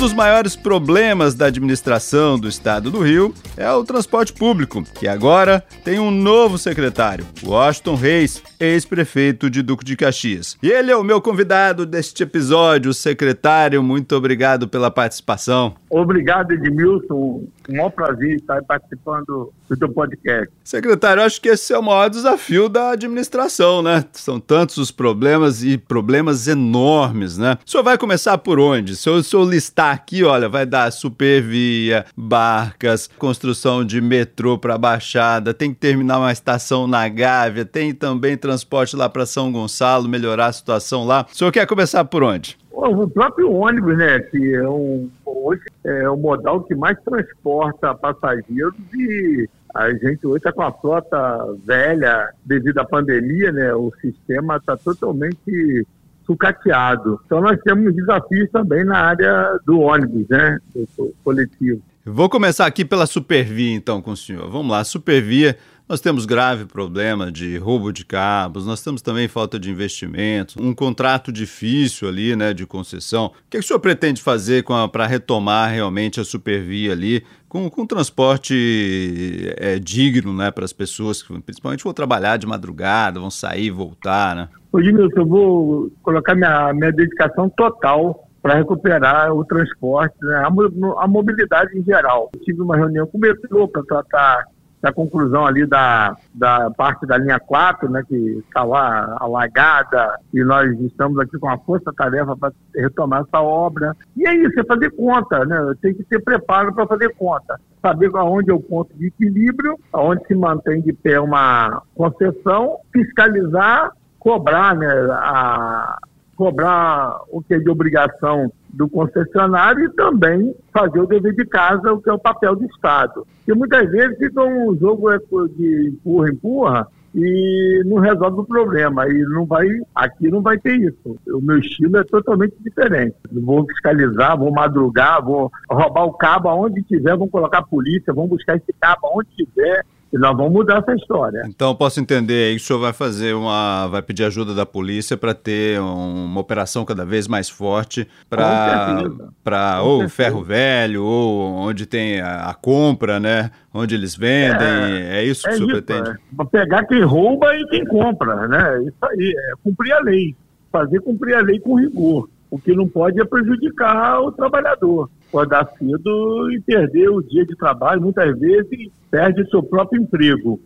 Dos 0.00 0.12
maiores 0.12 0.54
problemas 0.54 1.34
da 1.34 1.46
administração 1.46 2.38
do 2.38 2.48
estado 2.48 2.90
do 2.90 3.00
Rio 3.00 3.32
é 3.56 3.70
o 3.70 3.82
transporte 3.82 4.32
público, 4.32 4.82
que 4.94 5.08
agora 5.08 5.64
tem 5.84 5.98
um 5.98 6.10
novo 6.10 6.58
secretário, 6.58 7.26
Washington 7.42 7.94
Reis, 7.94 8.42
ex-prefeito 8.60 9.48
de 9.48 9.62
Duque 9.62 9.84
de 9.84 9.96
Caxias. 9.96 10.58
E 10.62 10.68
ele 10.68 10.90
é 10.90 10.96
o 10.96 11.02
meu 11.02 11.20
convidado 11.20 11.86
deste 11.86 12.22
episódio, 12.22 12.92
secretário. 12.92 13.82
Muito 13.82 14.14
obrigado 14.14 14.68
pela 14.68 14.90
participação. 14.90 15.74
Obrigado, 15.88 16.52
Edmilson. 16.52 17.44
Um 17.68 17.76
maior 17.76 17.90
prazer 17.90 18.36
estar 18.36 18.62
participando 18.62 19.52
do 19.68 19.76
teu 19.76 19.88
podcast. 19.88 20.52
Secretário, 20.62 21.22
acho 21.22 21.40
que 21.40 21.48
esse 21.48 21.72
é 21.72 21.78
o 21.78 21.82
maior 21.82 22.08
desafio 22.08 22.68
da 22.68 22.90
administração, 22.90 23.82
né? 23.82 24.04
São 24.12 24.38
tantos 24.38 24.76
os 24.76 24.90
problemas 24.90 25.62
e 25.62 25.76
problemas 25.76 26.46
enormes, 26.46 27.36
né? 27.36 27.58
O 27.66 27.70
senhor 27.70 27.82
vai 27.82 27.98
começar 27.98 28.38
por 28.38 28.58
onde? 28.58 28.96
Se 28.96 29.08
eu, 29.08 29.22
se 29.22 29.34
eu 29.34 29.44
listar 29.44 29.94
aqui, 29.94 30.24
olha, 30.24 30.48
vai 30.48 30.64
dar 30.64 30.90
supervia, 30.92 32.04
barcas, 32.16 33.08
construção 33.18 33.84
de 33.84 34.00
metrô 34.00 34.58
para 34.58 34.78
Baixada, 34.78 35.52
tem 35.52 35.72
que 35.72 35.80
terminar 35.80 36.18
uma 36.18 36.32
estação 36.32 36.86
na 36.86 37.08
Gávea, 37.08 37.64
tem 37.64 37.92
também 37.92 38.36
transporte 38.36 38.96
lá 38.96 39.08
para 39.08 39.26
São 39.26 39.50
Gonçalo, 39.50 40.08
melhorar 40.08 40.46
a 40.46 40.52
situação 40.52 41.04
lá. 41.04 41.26
O 41.32 41.36
senhor 41.36 41.50
quer 41.50 41.66
começar 41.66 42.04
por 42.04 42.22
onde? 42.22 42.56
O 42.70 43.08
próprio 43.08 43.50
ônibus, 43.50 43.96
né, 43.96 44.18
que 44.18 44.54
é 44.54 44.68
um, 44.68 45.08
hoje 45.46 45.62
é 45.84 46.08
o 46.08 46.16
modal 46.16 46.62
que 46.62 46.74
mais 46.74 46.98
transporta 47.02 47.94
passageiros 47.94 48.74
e 48.94 49.48
a 49.74 49.90
gente 49.90 50.26
hoje 50.26 50.38
está 50.38 50.52
com 50.52 50.62
a 50.62 50.72
frota 50.72 51.54
velha 51.64 52.30
devido 52.44 52.78
à 52.78 52.84
pandemia, 52.84 53.52
né? 53.52 53.74
O 53.74 53.92
sistema 54.00 54.56
está 54.56 54.76
totalmente 54.76 55.86
sucateado. 56.24 57.20
Então 57.26 57.40
nós 57.40 57.60
temos 57.62 57.94
desafios 57.94 58.50
também 58.50 58.84
na 58.84 58.98
área 58.98 59.58
do 59.64 59.80
ônibus, 59.80 60.26
né? 60.28 60.58
Do 60.74 61.14
coletivo. 61.22 61.80
Vou 62.04 62.28
começar 62.28 62.66
aqui 62.66 62.84
pela 62.84 63.04
Supervia, 63.04 63.74
então, 63.74 64.00
com 64.00 64.12
o 64.12 64.16
senhor. 64.16 64.48
Vamos 64.48 64.70
lá, 64.70 64.84
Supervia 64.84 65.56
nós 65.88 66.00
temos 66.00 66.26
grave 66.26 66.64
problema 66.64 67.30
de 67.30 67.56
roubo 67.58 67.92
de 67.92 68.04
cabos, 68.04 68.66
nós 68.66 68.82
temos 68.82 69.02
também 69.02 69.28
falta 69.28 69.58
de 69.58 69.70
investimentos, 69.70 70.56
um 70.56 70.74
contrato 70.74 71.30
difícil 71.30 72.08
ali, 72.08 72.34
né, 72.34 72.52
de 72.52 72.66
concessão. 72.66 73.26
O 73.26 73.30
que, 73.48 73.56
é 73.56 73.60
que 73.60 73.64
o 73.64 73.68
senhor 73.68 73.78
pretende 73.78 74.20
fazer 74.20 74.64
para 74.90 75.06
retomar 75.06 75.70
realmente 75.70 76.20
a 76.20 76.24
supervia 76.24 76.92
ali, 76.92 77.24
com, 77.48 77.70
com 77.70 77.86
transporte 77.86 79.54
é, 79.58 79.78
digno, 79.78 80.34
né, 80.34 80.50
para 80.50 80.64
as 80.64 80.72
pessoas 80.72 81.22
que 81.22 81.40
principalmente 81.40 81.84
vão 81.84 81.92
trabalhar 81.92 82.36
de 82.36 82.46
madrugada, 82.46 83.20
vão 83.20 83.30
sair 83.30 83.66
e 83.66 83.70
voltar, 83.70 84.34
né? 84.34 84.48
Ô, 84.72 84.82
Gilson, 84.82 85.08
eu 85.16 85.26
vou 85.26 85.90
colocar 86.02 86.34
minha, 86.34 86.72
minha 86.74 86.92
dedicação 86.92 87.48
total 87.48 88.28
para 88.42 88.54
recuperar 88.54 89.32
o 89.32 89.44
transporte, 89.44 90.16
né, 90.22 90.36
a, 90.36 91.04
a 91.04 91.08
mobilidade 91.08 91.78
em 91.78 91.84
geral. 91.84 92.30
Eu 92.34 92.40
tive 92.40 92.60
uma 92.60 92.76
reunião 92.76 93.06
com 93.06 93.18
o 93.18 93.20
metrô 93.20 93.68
para 93.68 93.82
tratar 93.84 94.44
da 94.86 94.92
conclusão 94.92 95.44
ali 95.44 95.66
da, 95.66 96.16
da 96.32 96.70
parte 96.70 97.04
da 97.06 97.18
linha 97.18 97.40
4, 97.40 97.90
né, 97.90 98.04
que 98.06 98.14
está 98.46 98.62
lá 98.62 99.16
alagada, 99.18 100.20
e 100.32 100.44
nós 100.44 100.70
estamos 100.80 101.18
aqui 101.18 101.36
com 101.38 101.48
a 101.48 101.58
força-tarefa 101.58 102.36
para 102.36 102.52
retomar 102.72 103.24
essa 103.26 103.42
obra. 103.42 103.96
E 104.16 104.26
é 104.28 104.34
isso, 104.36 104.60
é 104.60 104.64
fazer 104.64 104.90
conta, 104.90 105.44
né? 105.44 105.74
Tem 105.82 105.92
que 105.92 106.04
ter 106.04 106.20
preparo 106.20 106.72
para 106.72 106.86
fazer 106.86 107.12
conta. 107.16 107.58
Saber 107.82 108.10
aonde 108.14 108.50
é 108.50 108.54
o 108.54 108.60
ponto 108.60 108.96
de 108.96 109.08
equilíbrio, 109.08 109.76
aonde 109.92 110.24
se 110.26 110.34
mantém 110.36 110.80
de 110.80 110.92
pé 110.92 111.18
uma 111.18 111.82
concessão, 111.96 112.78
fiscalizar, 112.92 113.90
cobrar 114.20 114.76
né, 114.76 114.86
a, 115.10 115.98
cobrar 116.36 117.22
o 117.30 117.42
que 117.42 117.54
é 117.54 117.58
de 117.58 117.68
obrigação 117.68 118.52
do 118.76 118.88
concessionário 118.88 119.84
e 119.84 119.92
também 119.94 120.54
fazer 120.72 121.00
o 121.00 121.06
dever 121.06 121.34
de 121.34 121.46
casa, 121.46 121.92
o 121.92 122.00
que 122.00 122.10
é 122.10 122.12
o 122.12 122.18
papel 122.18 122.54
do 122.54 122.66
Estado. 122.66 123.26
Porque 123.38 123.54
muitas 123.54 123.90
vezes 123.90 124.18
fica 124.18 124.42
um 124.42 124.76
jogo 124.76 125.10
é 125.10 125.18
de 125.18 125.88
empurra, 125.88 126.28
empurra, 126.28 126.88
e 127.14 127.82
não 127.86 127.96
resolve 127.96 128.40
o 128.40 128.44
problema. 128.44 129.08
E 129.08 129.22
não 129.22 129.46
vai, 129.46 129.66
aqui 129.94 130.28
não 130.28 130.42
vai 130.42 130.58
ter 130.58 130.76
isso. 130.76 131.16
O 131.26 131.40
meu 131.40 131.58
estilo 131.58 131.96
é 131.96 132.04
totalmente 132.04 132.54
diferente. 132.60 133.16
Vou 133.32 133.66
fiscalizar, 133.66 134.38
vou 134.38 134.52
madrugar, 134.52 135.24
vou 135.24 135.50
roubar 135.70 136.04
o 136.04 136.12
cabo 136.12 136.50
aonde 136.50 136.82
tiver, 136.82 137.16
vou 137.16 137.28
colocar 137.28 137.62
polícia, 137.62 138.12
vão 138.12 138.28
buscar 138.28 138.56
esse 138.56 138.72
cabo 138.78 139.06
aonde 139.06 139.30
tiver, 139.34 139.84
e 140.12 140.18
nós 140.18 140.36
vamos 140.36 140.52
mudar 140.52 140.78
essa 140.78 140.94
história. 140.94 141.42
Então 141.46 141.74
posso 141.74 142.00
entender 142.00 142.48
aí 142.48 142.56
que 142.56 142.62
o 142.62 142.64
senhor 142.64 142.78
vai 142.78 142.92
fazer 142.92 143.34
uma. 143.34 143.88
vai 143.88 144.02
pedir 144.02 144.24
ajuda 144.24 144.54
da 144.54 144.64
polícia 144.64 145.16
para 145.16 145.34
ter 145.34 145.80
uma 145.80 146.40
operação 146.40 146.84
cada 146.84 147.04
vez 147.04 147.26
mais 147.26 147.48
forte 147.48 148.08
para 148.28 149.82
ou 149.82 149.98
certeza. 149.98 150.10
ferro 150.10 150.42
velho, 150.42 151.04
ou 151.04 151.54
onde 151.54 151.86
tem 151.86 152.20
a, 152.20 152.50
a, 152.50 152.54
compra, 152.54 153.18
né? 153.18 153.50
Onde 153.74 153.94
eles 153.94 154.14
vendem. 154.14 154.66
É, 154.66 155.18
é 155.18 155.24
isso 155.24 155.42
que 155.42 155.48
é 155.48 155.52
o 155.52 155.56
senhor 155.56 155.70
isso, 155.70 155.82
pretende? 155.82 156.10
É. 156.10 156.44
Pegar 156.44 156.84
quem 156.84 157.02
rouba 157.02 157.54
e 157.56 157.66
quem 157.66 157.84
compra, 157.84 158.46
né? 158.46 158.82
Isso 158.82 159.04
aí, 159.04 159.34
é 159.36 159.52
cumprir 159.62 159.92
a 159.92 160.00
lei. 160.00 160.36
Fazer 160.70 161.00
cumprir 161.00 161.34
a 161.34 161.40
lei 161.40 161.58
com 161.58 161.74
rigor. 161.74 162.28
O 162.48 162.58
que 162.58 162.74
não 162.74 162.88
pode 162.88 163.20
é 163.20 163.24
prejudicar 163.24 164.20
o 164.20 164.30
trabalhador 164.30 165.10
acordar 165.36 165.68
cedo 165.78 166.50
e 166.50 166.60
perder 166.60 167.10
o 167.10 167.22
dia 167.22 167.44
de 167.44 167.54
trabalho, 167.56 168.00
muitas 168.00 168.38
vezes 168.38 168.90
perde 169.10 169.48
seu 169.50 169.62
próprio 169.62 170.00
emprego. 170.00 170.58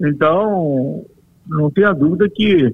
Então, 0.00 1.04
não 1.46 1.70
tenha 1.70 1.92
dúvida 1.92 2.28
que 2.28 2.72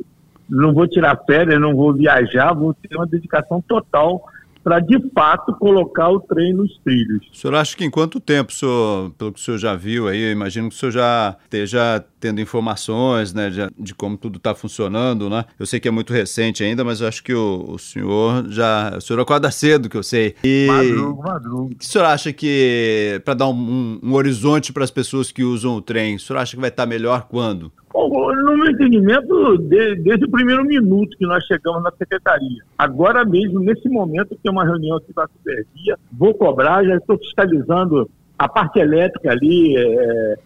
não 0.49 0.75
vou 0.75 0.87
tirar 0.87 1.17
férias, 1.25 1.61
não 1.61 1.75
vou 1.75 1.95
viajar, 1.95 2.53
vou 2.53 2.75
ter 2.75 2.95
uma 2.97 3.07
dedicação 3.07 3.63
total 3.63 4.23
para 4.63 4.79
de 4.81 4.99
fato 5.15 5.55
colocar 5.55 6.11
o 6.11 6.21
trem 6.21 6.53
nos 6.53 6.77
trilhos. 6.85 7.27
O 7.33 7.37
senhor 7.37 7.55
acha 7.55 7.75
que 7.75 7.85
em 7.85 7.91
quanto 7.91 8.21
tempo, 8.21 8.53
senhor, 8.53 9.11
pelo 9.17 9.33
que 9.33 9.41
o 9.41 9.43
senhor 9.43 9.57
já 9.57 9.75
viu 9.75 10.07
aí, 10.07 10.21
eu 10.21 10.33
imagino 10.33 10.69
que 10.69 10.75
o 10.75 10.79
senhor 10.79 10.93
já 10.93 11.37
esteja 11.45 12.05
tendo 12.21 12.41
informações 12.41 13.33
né, 13.33 13.49
de, 13.51 13.61
de 13.79 13.95
como 13.95 14.17
tudo 14.17 14.37
está 14.37 14.55
funcionando, 14.55 15.31
né? 15.31 15.45
Eu 15.59 15.67
sei 15.67 15.81
que 15.81 15.89
é 15.89 15.91
muito 15.91 16.13
recente 16.13 16.63
ainda, 16.63 16.85
mas 16.85 17.01
eu 17.01 17.09
acho 17.09 17.25
que 17.25 17.35
o, 17.35 17.65
o 17.69 17.79
senhor 17.79 18.47
já. 18.49 18.95
O 18.97 19.01
senhor 19.01 19.21
acorda 19.21 19.51
cedo, 19.51 19.89
que 19.89 19.97
eu 19.97 20.03
sei. 20.03 20.35
E 20.45 20.67
madrugo, 20.69 21.23
madrugo. 21.23 21.65
O 21.65 21.77
que 21.77 21.85
o 21.85 21.89
senhor 21.89 22.05
acha 22.05 22.33
que, 22.33 23.21
para 23.25 23.35
dar 23.35 23.49
um, 23.49 23.55
um, 23.55 24.01
um 24.03 24.15
horizonte 24.15 24.73
para 24.73 24.85
as 24.85 24.91
pessoas 24.91 25.33
que 25.33 25.43
usam 25.43 25.75
o 25.77 25.83
trem, 25.83 26.17
o 26.17 26.21
senhor 26.21 26.39
acha 26.39 26.55
que 26.55 26.61
vai 26.61 26.71
estar 26.71 26.87
melhor 26.87 27.27
quando? 27.29 27.73
No 27.93 28.57
meu 28.57 28.71
entendimento, 28.71 29.59
de, 29.59 29.97
desde 29.97 30.25
o 30.25 30.31
primeiro 30.31 30.65
minuto 30.65 31.17
que 31.17 31.27
nós 31.27 31.45
chegamos 31.45 31.83
na 31.83 31.91
secretaria. 31.93 32.63
Agora 32.79 33.25
mesmo, 33.25 33.61
nesse 33.61 33.89
momento, 33.89 34.39
tem 34.43 34.51
uma 34.51 34.65
reunião 34.65 34.97
aqui 34.97 35.13
com 35.13 35.21
a 35.21 35.29
Supervia, 35.29 35.99
vou 36.13 36.33
cobrar, 36.35 36.85
já 36.85 36.97
estou 36.97 37.19
fiscalizando 37.19 38.09
a 38.41 38.49
parte 38.49 38.79
elétrica 38.79 39.31
ali, 39.31 39.77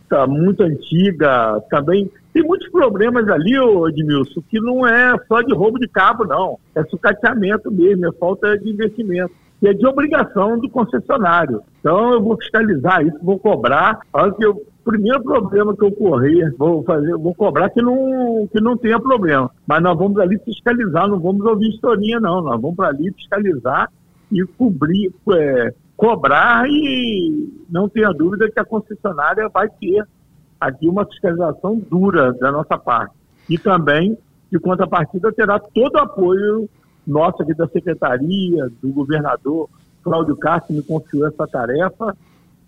está 0.02 0.22
é, 0.22 0.26
muito 0.26 0.64
antiga, 0.64 1.62
também 1.70 2.10
tem 2.32 2.42
muitos 2.42 2.68
problemas 2.68 3.28
ali, 3.28 3.54
Edmilson, 3.54 4.42
que 4.50 4.58
não 4.58 4.84
é 4.84 5.16
só 5.28 5.40
de 5.42 5.54
roubo 5.54 5.78
de 5.78 5.86
cabo, 5.86 6.24
não. 6.24 6.58
É 6.74 6.82
sucateamento 6.86 7.70
mesmo, 7.70 8.06
é 8.06 8.12
falta 8.14 8.58
de 8.58 8.68
investimento. 8.68 9.32
E 9.62 9.68
é 9.68 9.72
de 9.72 9.86
obrigação 9.86 10.58
do 10.58 10.68
concessionário. 10.68 11.62
Então 11.78 12.14
eu 12.14 12.20
vou 12.20 12.36
fiscalizar 12.36 13.06
isso, 13.06 13.16
vou 13.22 13.38
cobrar. 13.38 14.00
A 14.12 14.28
que 14.32 14.44
eu 14.44 14.60
primeiro 14.84 15.22
problema 15.22 15.76
que 15.76 15.84
ocorrer, 15.84 16.52
vou 16.58 16.82
fazer, 16.82 17.16
vou 17.16 17.32
cobrar 17.32 17.70
que 17.70 17.80
não, 17.80 18.48
que 18.52 18.60
não 18.60 18.76
tenha 18.76 18.98
problema. 18.98 19.48
Mas 19.68 19.80
nós 19.80 19.96
vamos 19.96 20.18
ali 20.18 20.36
fiscalizar, 20.40 21.06
não 21.06 21.20
vamos 21.20 21.46
ouvir 21.46 21.68
historinha, 21.68 22.18
não. 22.18 22.42
Nós 22.42 22.60
vamos 22.60 22.74
para 22.74 22.88
ali 22.88 23.12
fiscalizar 23.12 23.88
e 24.32 24.42
cobrir, 24.58 25.12
é, 25.32 25.72
cobrar 25.96 26.66
e 26.68 27.64
não 27.68 27.88
tenha 27.88 28.10
dúvida 28.12 28.50
que 28.50 28.58
a 28.58 28.64
concessionária 28.64 29.48
vai 29.48 29.68
ter 29.68 30.06
aqui 30.60 30.88
uma 30.88 31.04
fiscalização 31.06 31.78
dura 31.78 32.32
da 32.32 32.50
nossa 32.50 32.76
parte. 32.78 33.14
E 33.48 33.58
também, 33.58 34.16
de 34.50 34.58
contrapartida, 34.58 35.32
terá 35.32 35.58
todo 35.58 35.94
o 35.94 36.00
apoio 36.00 36.68
nosso 37.06 37.42
aqui 37.42 37.54
da 37.54 37.68
Secretaria, 37.68 38.70
do 38.82 38.88
governador 38.90 39.68
Cláudio 40.02 40.36
Castro 40.36 40.74
me 40.74 40.82
confiou 40.82 41.26
essa 41.26 41.46
tarefa 41.46 42.16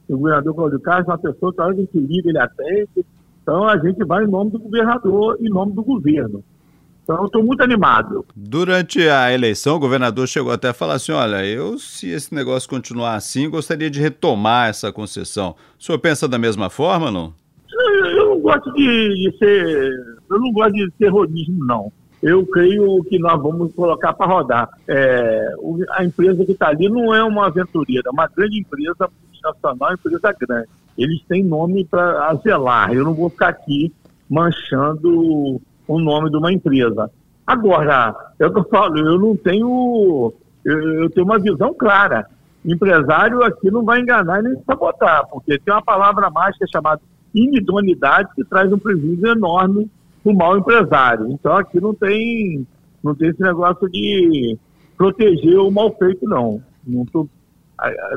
o 0.08 0.16
governador 0.16 0.54
Cláudio 0.54 0.80
Castro 0.80 1.12
é 1.12 1.14
uma 1.14 1.18
pessoa 1.18 1.52
que 1.52 1.60
a 1.60 1.86
que 1.86 1.98
liga, 1.98 2.28
ele 2.28 2.38
atende, 2.38 3.04
Então 3.42 3.68
a 3.68 3.76
gente 3.78 4.04
vai 4.04 4.24
em 4.24 4.28
nome 4.28 4.50
do 4.52 4.58
governador, 4.58 5.36
em 5.40 5.48
nome 5.48 5.72
do 5.72 5.82
governo. 5.82 6.44
Então 7.06 7.18
eu 7.18 7.26
estou 7.26 7.44
muito 7.44 7.62
animado. 7.62 8.26
Durante 8.34 9.08
a 9.08 9.32
eleição, 9.32 9.76
o 9.76 9.78
governador 9.78 10.26
chegou 10.26 10.50
até 10.50 10.70
a 10.70 10.74
falar 10.74 10.94
assim: 10.94 11.12
olha, 11.12 11.46
eu, 11.46 11.78
se 11.78 12.10
esse 12.10 12.34
negócio 12.34 12.68
continuar 12.68 13.14
assim, 13.14 13.48
gostaria 13.48 13.88
de 13.88 14.00
retomar 14.00 14.70
essa 14.70 14.90
concessão. 14.90 15.54
O 15.78 15.84
senhor 15.84 16.00
pensa 16.00 16.26
da 16.26 16.36
mesma 16.36 16.68
forma, 16.68 17.08
não? 17.08 17.32
Eu, 17.72 18.06
eu 18.06 18.28
não 18.30 18.40
gosto 18.40 18.72
de, 18.72 19.14
de, 19.14 19.38
ser. 19.38 20.16
Eu 20.28 20.40
não 20.40 20.50
gosto 20.50 20.72
de 20.72 20.90
terrorismo, 20.98 21.64
não. 21.64 21.92
Eu 22.20 22.44
creio 22.44 23.04
que 23.04 23.20
nós 23.20 23.40
vamos 23.40 23.72
colocar 23.72 24.12
para 24.12 24.26
rodar. 24.26 24.68
É, 24.88 25.48
a 25.92 26.04
empresa 26.04 26.44
que 26.44 26.52
está 26.52 26.70
ali 26.70 26.88
não 26.88 27.14
é 27.14 27.22
uma 27.22 27.46
aventureira, 27.46 28.02
é 28.06 28.10
uma 28.10 28.26
grande 28.26 28.58
empresa 28.58 29.08
multinacional, 29.22 29.92
empresa 29.92 30.34
grande. 30.40 30.68
Eles 30.98 31.22
têm 31.28 31.44
nome 31.44 31.84
para 31.84 32.34
zelar. 32.42 32.92
Eu 32.92 33.04
não 33.04 33.14
vou 33.14 33.30
ficar 33.30 33.50
aqui 33.50 33.92
manchando 34.28 35.60
o 35.86 36.00
nome 36.00 36.30
de 36.30 36.36
uma 36.36 36.52
empresa. 36.52 37.10
Agora, 37.46 38.14
é 38.40 38.46
o 38.46 38.52
que 38.52 38.58
eu 38.58 38.68
falo, 38.68 38.98
eu 38.98 39.18
não 39.18 39.36
tenho. 39.36 40.32
Eu, 40.64 41.02
eu 41.02 41.10
tenho 41.10 41.24
uma 41.24 41.38
visão 41.38 41.72
clara. 41.72 42.26
Empresário 42.64 43.44
aqui 43.44 43.70
não 43.70 43.84
vai 43.84 44.00
enganar 44.00 44.42
nem 44.42 44.56
sabotar, 44.66 45.24
porque 45.28 45.56
tem 45.58 45.72
uma 45.72 45.82
palavra 45.82 46.28
mágica 46.28 46.66
chamada 46.70 47.00
inidoneidade 47.32 48.30
que 48.34 48.44
traz 48.44 48.72
um 48.72 48.78
prejuízo 48.78 49.24
enorme 49.26 49.88
para 50.24 50.32
o 50.32 50.36
mau 50.36 50.58
empresário. 50.58 51.30
Então 51.30 51.56
aqui 51.56 51.80
não 51.80 51.94
tem, 51.94 52.66
não 53.04 53.14
tem 53.14 53.28
esse 53.28 53.40
negócio 53.40 53.88
de 53.88 54.58
proteger 54.96 55.58
o 55.60 55.70
mal 55.70 55.94
feito, 55.96 56.28
não. 56.28 56.60
não 56.84 57.04
tô, 57.04 57.28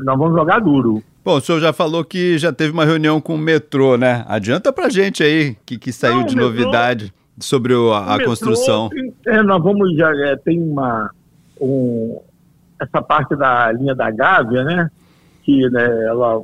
nós 0.02 0.18
vamos 0.18 0.36
jogar 0.36 0.58
duro. 0.58 1.00
Bom, 1.24 1.36
o 1.36 1.40
senhor 1.40 1.60
já 1.60 1.72
falou 1.72 2.02
que 2.02 2.36
já 2.36 2.52
teve 2.52 2.72
uma 2.72 2.84
reunião 2.84 3.20
com 3.20 3.34
o 3.34 3.38
metrô, 3.38 3.96
né? 3.96 4.24
Adianta 4.26 4.72
pra 4.72 4.88
gente 4.88 5.22
aí 5.22 5.54
que, 5.64 5.78
que 5.78 5.92
saiu 5.92 6.20
não, 6.20 6.26
de 6.26 6.34
metrô, 6.34 6.50
novidade 6.50 7.12
sobre 7.40 7.74
o, 7.74 7.92
a, 7.92 8.14
a 8.14 8.24
construção. 8.24 8.90
É, 9.26 9.42
nós 9.42 9.62
vamos 9.62 9.96
já 9.96 10.10
é, 10.26 10.36
tem 10.36 10.60
uma 10.60 11.10
um, 11.60 12.20
essa 12.80 13.02
parte 13.02 13.36
da 13.36 13.70
linha 13.72 13.94
da 13.94 14.10
Gávea, 14.10 14.64
né? 14.64 14.90
Que 15.42 15.68
né, 15.70 16.04
ela 16.04 16.42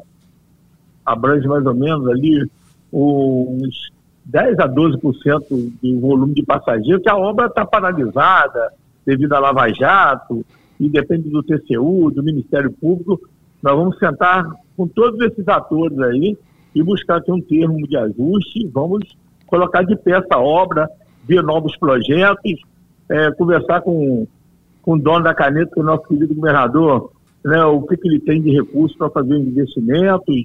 abrange 1.05 1.47
mais 1.47 1.65
ou 1.65 1.75
menos 1.75 2.09
ali 2.09 2.49
uns 2.93 3.91
10 4.25 4.59
a 4.59 4.69
12% 4.69 5.73
do 5.83 6.01
volume 6.01 6.35
de 6.35 6.43
passageiros, 6.43 7.03
que 7.03 7.09
a 7.09 7.17
obra 7.17 7.47
está 7.47 7.65
paralisada 7.65 8.73
devido 9.05 9.33
à 9.35 9.39
Lava 9.39 9.73
Jato, 9.73 10.45
e 10.79 10.89
depende 10.89 11.31
do 11.31 11.43
TCU, 11.43 12.11
do 12.11 12.23
Ministério 12.23 12.71
Público. 12.73 13.21
Nós 13.63 13.75
vamos 13.75 13.99
sentar 13.99 14.45
com 14.77 14.87
todos 14.87 15.21
esses 15.21 15.47
atores 15.49 15.99
aí 16.01 16.37
e 16.75 16.83
buscar 16.83 17.17
aqui 17.17 17.33
um 17.33 17.41
termo 17.41 17.87
de 17.87 17.97
ajuste, 17.97 18.69
vamos 18.73 19.17
colocar 19.47 19.83
de 19.83 19.97
pé 19.97 20.13
essa 20.13 20.39
obra, 20.39 20.89
ver 21.27 21.43
novos 21.43 21.77
projetos, 21.77 22.61
é, 23.11 23.31
conversar 23.33 23.81
com, 23.83 24.27
com 24.83 24.95
o 24.95 24.99
dono 24.99 25.25
da 25.25 25.35
caneta, 25.35 25.71
com 25.75 25.81
o 25.81 25.85
nosso 25.85 26.07
querido 26.09 26.35
governador, 26.35 27.11
né, 27.45 27.65
o 27.65 27.83
que, 27.83 27.97
que 27.97 28.09
ele 28.09 28.21
tem 28.21 28.43
de 28.43 28.51
recursos 28.51 28.97
para 28.97 29.11
fazer 29.11 29.37
investimentos. 29.37 30.45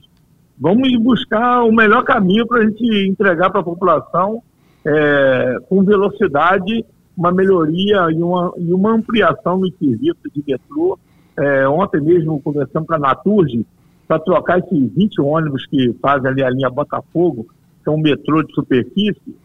Vamos 0.59 0.95
buscar 0.98 1.63
o 1.63 1.71
melhor 1.71 2.03
caminho 2.03 2.45
para 2.45 2.59
a 2.59 2.65
gente 2.65 3.09
entregar 3.09 3.50
para 3.50 3.62
a 3.62 3.63
população 3.63 4.44
é, 4.86 5.57
com 5.68 5.83
velocidade, 5.83 6.86
uma 7.18 7.31
melhoria 7.31 8.07
e 8.12 8.21
uma, 8.21 8.53
e 8.57 8.74
uma 8.74 8.94
ampliação 8.94 9.57
no 9.57 9.71
serviço 9.74 10.19
de 10.33 10.44
metrô. 10.48 11.00
É, 11.38 11.68
ontem 11.68 12.01
mesmo 12.01 12.42
conversamos 12.42 12.88
com 12.88 12.94
a 12.94 13.00
Naturge 13.00 13.65
para 14.07 14.19
trocar 14.19 14.59
esses 14.59 14.94
20 14.94 15.21
ônibus 15.21 15.65
que 15.65 15.94
fazem 16.01 16.30
ali 16.30 16.44
a 16.44 16.50
linha 16.50 16.69
Botafogo 16.69 17.48
que 17.83 17.89
é 17.89 17.92
um 17.92 18.00
metrô 18.00 18.44
de 18.44 18.54
superfície, 18.54 19.36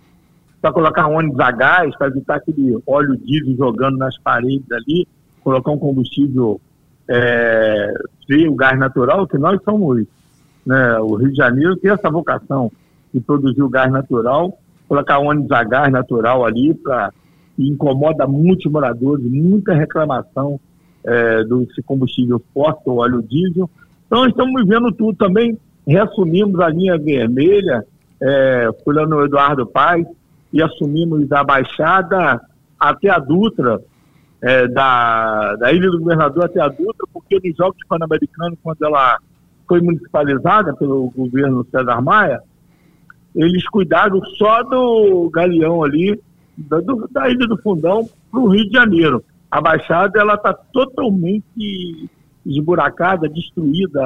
para 0.60 0.72
colocar 0.72 1.06
ônibus 1.06 1.38
a 1.40 1.50
gás, 1.50 1.96
para 1.96 2.08
evitar 2.08 2.36
aquele 2.36 2.78
óleo 2.86 3.16
diesel 3.16 3.56
jogando 3.56 3.98
nas 3.98 4.18
paredes 4.18 4.70
ali, 4.72 5.06
colocar 5.42 5.70
um 5.70 5.78
combustível 5.78 6.60
é, 7.08 7.92
frio, 8.26 8.54
gás 8.54 8.78
natural, 8.78 9.26
que 9.26 9.38
nós 9.38 9.60
somos, 9.62 10.04
né, 10.64 10.98
o 10.98 11.14
Rio 11.14 11.30
de 11.30 11.36
Janeiro 11.36 11.76
tem 11.76 11.90
essa 11.90 12.10
vocação 12.10 12.70
de 13.14 13.20
produzir 13.20 13.62
o 13.62 13.68
gás 13.68 13.90
natural, 13.92 14.58
colocar 14.88 15.18
ônibus 15.18 15.52
a 15.52 15.62
gás 15.62 15.92
natural 15.92 16.44
ali, 16.44 16.74
para 16.74 17.12
incomoda 17.58 18.26
muitos 18.26 18.70
moradores, 18.70 19.24
muita 19.24 19.72
reclamação 19.72 20.60
é, 21.04 21.44
desse 21.44 21.82
combustível 21.82 22.42
o 22.54 22.96
óleo 22.96 23.22
diesel. 23.22 23.70
Então, 24.06 24.26
estamos 24.26 24.66
vendo 24.66 24.92
tudo 24.92 25.16
também, 25.16 25.58
reassumimos 25.86 26.58
a 26.60 26.68
linha 26.68 26.98
vermelha, 26.98 27.84
é, 28.20 28.68
fui 28.84 28.94
lá 28.94 29.06
no 29.06 29.24
Eduardo 29.24 29.66
Paz 29.66 30.06
e 30.52 30.62
assumimos 30.62 31.28
da 31.28 31.44
Baixada 31.44 32.40
até 32.78 33.10
a 33.10 33.18
Dutra, 33.18 33.80
é, 34.42 34.68
da, 34.68 35.56
da 35.56 35.72
Ilha 35.72 35.90
do 35.90 35.98
Governador 35.98 36.44
até 36.44 36.60
a 36.60 36.68
Dutra, 36.68 37.06
porque 37.12 37.40
nos 37.42 37.56
Jogos 37.56 37.78
Pan-Americanos, 37.88 38.58
quando 38.62 38.82
ela 38.82 39.18
foi 39.68 39.80
municipalizada 39.80 40.74
pelo 40.74 41.10
governo 41.10 41.66
César 41.70 42.00
Maia, 42.00 42.40
eles 43.34 43.68
cuidaram 43.68 44.20
só 44.38 44.62
do 44.62 45.28
galeão 45.30 45.82
ali, 45.82 46.18
da, 46.56 46.80
do, 46.80 47.06
da 47.10 47.28
Ilha 47.28 47.46
do 47.46 47.58
Fundão 47.58 48.08
para 48.30 48.40
o 48.40 48.48
Rio 48.48 48.64
de 48.66 48.72
Janeiro. 48.72 49.22
A 49.50 49.60
Baixada 49.60 50.18
ela 50.18 50.34
está 50.34 50.54
totalmente 50.54 52.08
esburacada, 52.44 53.28
destruída. 53.28 54.00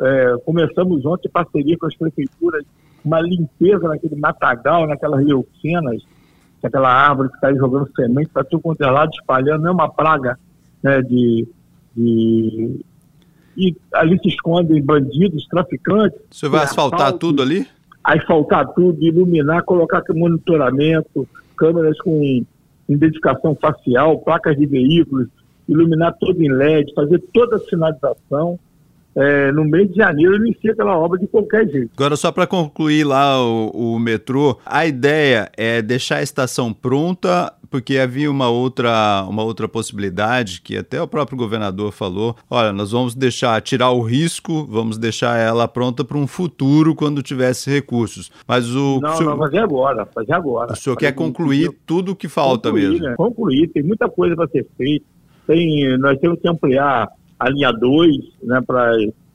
É, 0.00 0.36
começamos 0.44 1.04
ontem 1.04 1.28
parceria 1.28 1.76
com 1.76 1.86
as 1.86 1.94
prefeituras 1.94 2.64
uma 3.04 3.20
limpeza 3.20 3.88
naquele 3.88 4.16
matagal, 4.16 4.86
naquelas 4.86 5.24
leucenas, 5.24 6.02
aquela 6.62 6.92
árvore 6.92 7.28
que 7.28 7.34
está 7.34 7.48
aí 7.48 7.56
jogando 7.56 7.90
semente 7.94 8.30
para 8.30 8.44
tudo 8.44 8.62
quanto 8.62 8.82
é 8.82 8.90
lado, 8.90 9.10
espalhando, 9.12 9.66
é 9.66 9.70
uma 9.70 9.90
praga 9.90 10.38
né, 10.82 11.02
de, 11.02 11.46
de... 11.96 12.80
E 13.56 13.76
ali 13.94 14.18
se 14.20 14.28
escondem 14.28 14.82
bandidos, 14.82 15.46
traficantes. 15.46 16.18
Você 16.30 16.48
vai 16.48 16.62
asfaltar 16.64 17.00
asfalto, 17.00 17.18
tudo 17.18 17.42
ali? 17.42 17.66
Asfaltar 18.02 18.68
tudo, 18.74 19.02
iluminar, 19.02 19.62
colocar 19.64 20.02
monitoramento, 20.14 21.28
câmeras 21.56 21.98
com 22.00 22.44
identificação 22.88 23.56
facial, 23.60 24.18
placas 24.20 24.56
de 24.56 24.66
veículos, 24.66 25.28
iluminar 25.68 26.16
todo 26.18 26.42
em 26.42 26.50
LED, 26.50 26.92
fazer 26.94 27.22
toda 27.32 27.56
a 27.56 27.60
sinalização 27.60 28.58
é, 29.14 29.52
no 29.52 29.64
mês 29.64 29.90
de 29.90 29.96
janeiro 29.96 30.36
inicia 30.36 30.72
aquela 30.72 30.96
obra 30.96 31.18
de 31.18 31.26
qualquer 31.26 31.68
jeito. 31.68 31.90
Agora, 31.96 32.16
só 32.16 32.32
para 32.32 32.46
concluir 32.46 33.04
lá 33.04 33.42
o, 33.44 33.70
o, 33.94 33.98
metrô, 33.98 34.58
a 34.64 34.86
ideia 34.86 35.50
é 35.56 35.82
deixar 35.82 36.16
a 36.16 36.22
estação 36.22 36.72
pronta, 36.72 37.52
porque 37.70 37.98
havia 37.98 38.30
uma 38.30 38.48
outra, 38.48 39.24
uma 39.28 39.42
outra 39.42 39.68
possibilidade 39.68 40.62
que 40.62 40.76
até 40.76 41.00
o 41.00 41.06
próprio 41.06 41.36
governador 41.36 41.92
falou: 41.92 42.36
olha, 42.50 42.72
nós 42.72 42.92
vamos 42.92 43.14
deixar, 43.14 43.60
tirar 43.60 43.90
o 43.90 44.02
risco, 44.02 44.66
vamos 44.66 44.96
deixar 44.96 45.38
ela 45.38 45.68
pronta 45.68 46.04
para 46.04 46.16
um 46.16 46.26
futuro 46.26 46.94
quando 46.94 47.22
tivesse 47.22 47.70
recursos. 47.70 48.30
Mas 48.46 48.74
o. 48.74 48.98
Não, 49.00 49.16
senhor, 49.16 49.30
não, 49.30 49.38
fazer 49.38 49.58
agora, 49.58 50.06
fazer 50.06 50.32
agora. 50.32 50.72
O 50.72 50.76
senhor 50.76 50.96
quer 50.96 51.12
concluir 51.12 51.70
tudo 51.86 52.12
o 52.12 52.16
que 52.16 52.28
falta 52.28 52.70
concluir, 52.70 52.90
mesmo? 52.90 53.06
Né? 53.06 53.14
Concluir, 53.16 53.68
tem 53.68 53.82
muita 53.82 54.08
coisa 54.08 54.34
para 54.34 54.48
ser 54.48 54.66
feita. 54.76 55.04
Tem, 55.46 55.98
nós 55.98 56.18
temos 56.18 56.40
que 56.40 56.48
ampliar 56.48 57.08
a 57.42 57.50
linha 57.50 57.72
2, 57.72 58.16
né, 58.44 58.60
para 58.64 58.92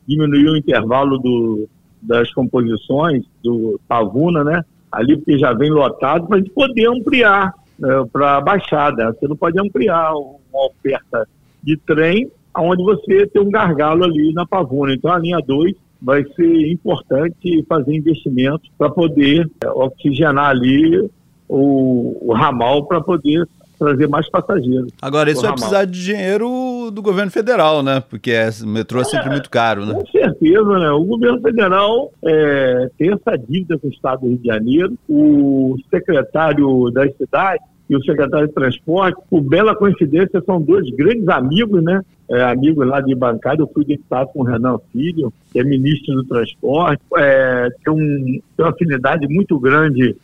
diminuir 0.08 0.50
o 0.50 0.58
intervalo 0.58 1.18
do, 1.18 1.68
das 2.02 2.34
composições 2.34 3.26
do 3.44 3.80
Pavuna, 3.88 4.44
né, 4.44 4.64
ali 4.92 5.18
porque 5.18 5.38
já 5.38 5.52
vem 5.54 5.70
lotado, 5.70 6.26
para 6.26 6.38
a 6.38 6.40
gente 6.40 6.52
poder 6.52 6.88
ampliar 6.88 7.54
né, 7.78 7.90
para 8.12 8.38
a 8.38 8.42
Baixada. 8.42 9.12
Você 9.12 9.28
não 9.28 9.36
pode 9.36 9.60
ampliar 9.60 10.14
uma 10.14 10.68
oferta 10.68 11.28
de 11.62 11.76
trem 11.78 12.32
onde 12.56 12.82
você 12.82 13.28
tem 13.28 13.42
um 13.42 13.52
gargalo 13.52 14.06
ali 14.06 14.34
na 14.34 14.46
Pavuna. 14.46 14.94
Então 14.94 15.12
a 15.12 15.20
linha 15.20 15.40
2 15.46 15.76
vai 16.02 16.24
ser 16.36 16.72
importante 16.72 17.66
fazer 17.68 17.96
investimentos 17.96 18.70
para 18.78 18.90
poder 18.90 19.50
é, 19.64 19.70
oxigenar 19.70 20.50
ali 20.50 21.10
o, 21.50 22.18
o 22.22 22.34
ramal 22.34 22.86
para 22.86 23.02
poder 23.02 23.48
trazer 23.78 24.08
mais 24.08 24.28
passageiros. 24.30 24.92
Agora, 25.02 25.30
isso 25.30 25.42
vai 25.42 25.54
precisar 25.54 25.86
de 25.86 26.04
dinheiro 26.04 26.50
do 26.92 27.02
governo 27.02 27.32
federal, 27.32 27.82
né? 27.84 28.02
Porque 28.10 28.32
é, 28.32 28.50
o 28.64 28.68
metrô 28.68 29.02
é 29.02 29.04
sempre 29.04 29.28
é, 29.28 29.32
muito 29.32 29.50
caro, 29.50 29.86
né? 29.86 29.94
Com 29.94 30.06
certeza, 30.08 30.80
né? 30.80 30.92
O 30.92 31.04
governo 31.04 31.42
federal 31.42 32.12
é, 32.24 32.90
tem 32.98 33.12
essa 33.12 33.38
dívida 33.38 33.78
com 33.78 33.88
o 33.88 33.92
Estado 33.92 34.22
do 34.22 34.28
Rio 34.28 34.38
de 34.38 34.48
Janeiro. 34.48 34.94
O 35.08 35.76
secretário 35.90 36.92
das 36.92 37.16
cidades 37.16 37.66
e 37.90 37.96
o 37.96 38.04
secretário 38.04 38.48
de 38.48 38.54
transporte, 38.54 39.18
por 39.30 39.42
bela 39.42 39.76
coincidência, 39.76 40.42
são 40.46 40.62
dois 40.62 40.90
grandes 40.92 41.28
amigos, 41.30 41.84
né? 41.84 42.02
É, 42.30 42.44
amigos 42.44 42.86
lá 42.86 43.00
de 43.00 43.16
bancada. 43.16 43.62
Eu 43.62 43.72
fui 43.74 43.86
deputado 43.86 44.28
com 44.28 44.42
o 44.42 44.44
Renan 44.44 44.78
Filho, 44.92 45.32
que 45.52 45.60
é 45.60 45.64
ministro 45.64 46.16
do 46.16 46.24
transporte, 46.26 47.02
é, 47.16 47.70
tem, 47.84 47.94
um, 47.94 47.98
tem 47.98 48.66
uma 48.66 48.70
afinidade 48.70 49.28
muito 49.28 49.58
grande 49.60 50.16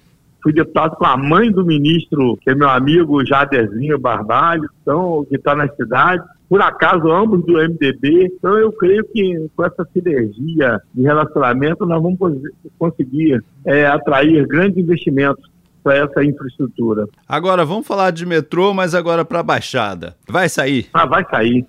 fui 0.43 0.51
deputado 0.51 0.97
com 0.97 1.05
a 1.05 1.15
mãe 1.15 1.49
do 1.49 1.65
ministro, 1.65 2.37
que 2.41 2.49
é 2.49 2.55
meu 2.55 2.69
amigo 2.69 3.25
Jaderzinho 3.25 3.97
Barbalho, 3.97 4.69
então, 4.81 5.25
que 5.29 5.37
está 5.37 5.55
na 5.55 5.69
cidade, 5.69 6.21
por 6.53 6.61
acaso 6.61 7.11
ambos 7.11 7.43
do 7.47 7.53
MDB. 7.53 8.25
Então 8.27 8.55
eu 8.59 8.71
creio 8.71 9.03
que 9.05 9.49
com 9.55 9.65
essa 9.65 9.83
sinergia 9.91 10.79
de 10.93 11.01
relacionamento 11.01 11.83
nós 11.83 11.99
vamos 11.99 12.19
conseguir 12.77 13.43
é, 13.65 13.87
atrair 13.87 14.45
grandes 14.45 14.77
investimentos 14.77 15.49
para 15.83 15.95
essa 15.97 16.23
infraestrutura. 16.23 17.07
Agora 17.27 17.65
vamos 17.65 17.87
falar 17.87 18.11
de 18.11 18.23
metrô, 18.23 18.71
mas 18.71 18.93
agora 18.93 19.25
para 19.25 19.39
a 19.39 19.43
Baixada. 19.43 20.15
Vai 20.29 20.47
sair? 20.47 20.89
Ah, 20.93 21.07
vai 21.07 21.25
sair. 21.27 21.65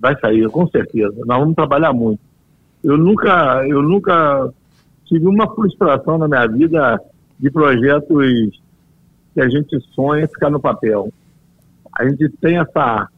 Vai 0.00 0.18
sair, 0.18 0.50
com 0.50 0.66
certeza. 0.66 1.14
Nós 1.24 1.38
vamos 1.38 1.54
trabalhar 1.54 1.92
muito. 1.92 2.18
Eu 2.82 2.98
nunca, 2.98 3.64
eu 3.68 3.82
nunca 3.82 4.52
tive 5.04 5.28
uma 5.28 5.46
frustração 5.54 6.18
na 6.18 6.26
minha 6.26 6.48
vida 6.48 7.00
de 7.38 7.48
projetos 7.52 8.60
que 9.32 9.40
a 9.40 9.48
gente 9.48 9.78
sonha 9.94 10.26
ficar 10.26 10.50
no 10.50 10.58
papel. 10.58 11.08
A 11.96 12.04
gente 12.08 12.28
tem 12.40 12.58
essa. 12.58 13.08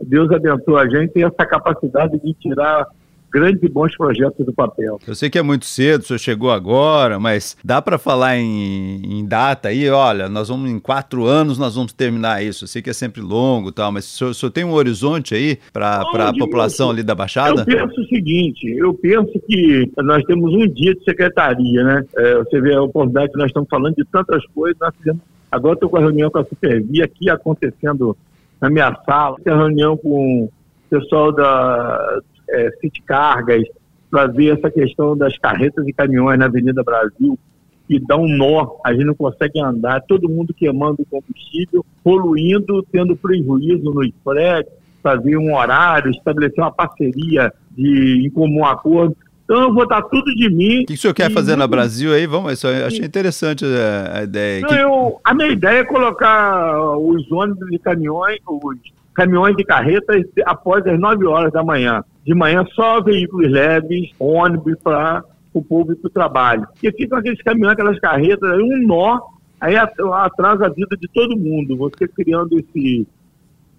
Deus 0.00 0.30
abençoe 0.30 0.80
a 0.80 0.88
gente, 0.88 1.12
tem 1.12 1.24
essa 1.24 1.46
capacidade 1.46 2.18
de 2.18 2.32
tirar 2.34 2.86
grandes 3.30 3.62
e 3.62 3.68
bons 3.68 3.94
projetos 3.96 4.44
do 4.44 4.52
papel. 4.52 4.98
Eu 5.06 5.14
sei 5.14 5.28
que 5.28 5.38
é 5.38 5.42
muito 5.42 5.66
cedo, 5.66 6.00
o 6.00 6.04
senhor 6.04 6.18
chegou 6.18 6.50
agora, 6.50 7.18
mas 7.18 7.56
dá 7.62 7.80
para 7.80 7.98
falar 7.98 8.38
em, 8.38 9.02
em, 9.04 9.26
data 9.26 9.68
aí? 9.68 9.88
Olha, 9.88 10.28
nós 10.28 10.48
vamos 10.48 10.70
em 10.70 10.78
quatro 10.78 11.26
anos, 11.26 11.58
nós 11.58 11.74
vamos 11.74 11.92
terminar 11.92 12.42
isso. 12.42 12.64
Eu 12.64 12.68
sei 12.68 12.80
que 12.80 12.90
é 12.90 12.94
sempre 12.94 13.20
longo, 13.20 13.70
tal, 13.70 13.92
mas 13.92 14.06
o 14.06 14.16
senhor, 14.16 14.30
o 14.30 14.34
senhor 14.34 14.50
tem 14.50 14.64
um 14.64 14.72
horizonte 14.72 15.34
aí 15.34 15.58
para 15.72 16.00
a 16.00 16.32
população 16.32 16.90
ali 16.90 17.02
da 17.02 17.14
Baixada? 17.14 17.60
Eu 17.60 17.66
penso 17.66 18.00
o 18.00 18.06
seguinte, 18.06 18.66
eu 18.78 18.94
penso 18.94 19.32
que 19.46 19.90
nós 19.98 20.24
temos 20.24 20.52
um 20.52 20.66
dia 20.66 20.94
de 20.94 21.04
secretaria, 21.04 21.84
né? 21.84 22.04
É, 22.16 22.38
você 22.38 22.60
vê 22.60 22.74
a 22.74 22.82
oportunidade 22.82 23.32
que 23.32 23.38
nós 23.38 23.48
estamos 23.48 23.68
falando 23.68 23.94
de 23.94 24.04
tantas 24.06 24.44
coisas, 24.46 24.78
nós 24.80 24.94
fizemos 24.96 25.20
Agora 25.50 25.74
estou 25.74 25.88
com 25.88 25.96
a 25.96 26.00
reunião 26.00 26.30
com 26.30 26.38
a 26.38 26.44
Supervia 26.44 27.04
aqui 27.04 27.30
acontecendo 27.30 28.16
na 28.60 28.70
minha 28.70 28.94
sala. 29.04 29.36
Tem 29.42 29.52
a 29.52 29.56
reunião 29.56 29.96
com 29.96 30.44
o 30.44 30.50
pessoal 30.90 31.32
da 31.32 32.20
é, 32.50 32.70
City 32.80 33.02
Cargas 33.02 33.64
para 34.10 34.26
ver 34.26 34.56
essa 34.56 34.70
questão 34.70 35.16
das 35.16 35.36
carretas 35.38 35.86
e 35.86 35.92
caminhões 35.92 36.38
na 36.38 36.46
Avenida 36.46 36.82
Brasil, 36.82 37.38
que 37.86 37.98
dá 38.00 38.16
um 38.16 38.28
nó, 38.28 38.76
a 38.84 38.92
gente 38.92 39.04
não 39.04 39.14
consegue 39.14 39.60
andar, 39.60 40.02
todo 40.02 40.28
mundo 40.28 40.54
queimando 40.54 41.04
combustível, 41.10 41.84
poluindo, 42.02 42.82
tendo 42.90 43.16
prejuízo 43.16 43.84
nos 43.84 44.10
prédios, 44.24 44.72
fazer 45.02 45.36
um 45.36 45.54
horário, 45.54 46.10
estabelecer 46.10 46.62
uma 46.62 46.72
parceria 46.72 47.52
de, 47.70 48.26
em 48.26 48.30
comum 48.30 48.64
acordo. 48.64 49.16
Então 49.48 49.62
eu 49.62 49.72
vou 49.72 49.88
dar 49.88 50.02
tudo 50.02 50.26
de 50.34 50.50
mim. 50.50 50.82
O 50.82 50.86
que, 50.86 50.92
o 50.92 50.98
senhor 50.98 51.14
quer 51.14 51.30
fazer 51.32 51.56
no 51.56 51.66
Brasil 51.66 52.12
aí? 52.12 52.26
Vamos, 52.26 52.62
eu 52.62 52.86
achei 52.86 53.02
interessante 53.02 53.64
a, 53.64 54.18
a 54.18 54.22
ideia. 54.24 54.60
Não, 54.60 54.68
que... 54.68 54.74
eu, 54.74 55.20
a 55.24 55.32
minha 55.32 55.48
ideia 55.48 55.78
é 55.78 55.84
colocar 55.84 56.78
os 56.98 57.32
ônibus 57.32 57.66
e 57.72 57.78
caminhões, 57.78 58.36
os 58.46 58.76
caminhões 59.14 59.56
de 59.56 59.64
carretas 59.64 60.22
após 60.44 60.86
as 60.86 61.00
9 61.00 61.24
horas 61.24 61.50
da 61.50 61.64
manhã. 61.64 62.04
De 62.26 62.34
manhã 62.34 62.62
só 62.74 63.00
veículos 63.00 63.50
leves, 63.50 64.10
ônibus 64.18 64.76
para 64.84 65.24
o 65.54 65.62
povo 65.62 65.92
ir 65.92 65.96
para 65.96 66.08
o 66.08 66.12
trabalho. 66.12 66.66
Porque 66.66 66.92
ficam 66.92 67.16
aqueles 67.16 67.40
caminhões, 67.42 67.72
aquelas 67.72 67.98
carretas, 68.00 68.50
um 68.60 68.86
nó, 68.86 69.18
aí 69.58 69.76
atrasa 69.76 70.66
a 70.66 70.68
vida 70.68 70.94
de 70.94 71.08
todo 71.08 71.38
mundo. 71.38 71.74
Você 71.78 72.06
criando 72.06 72.58
esse. 72.58 73.06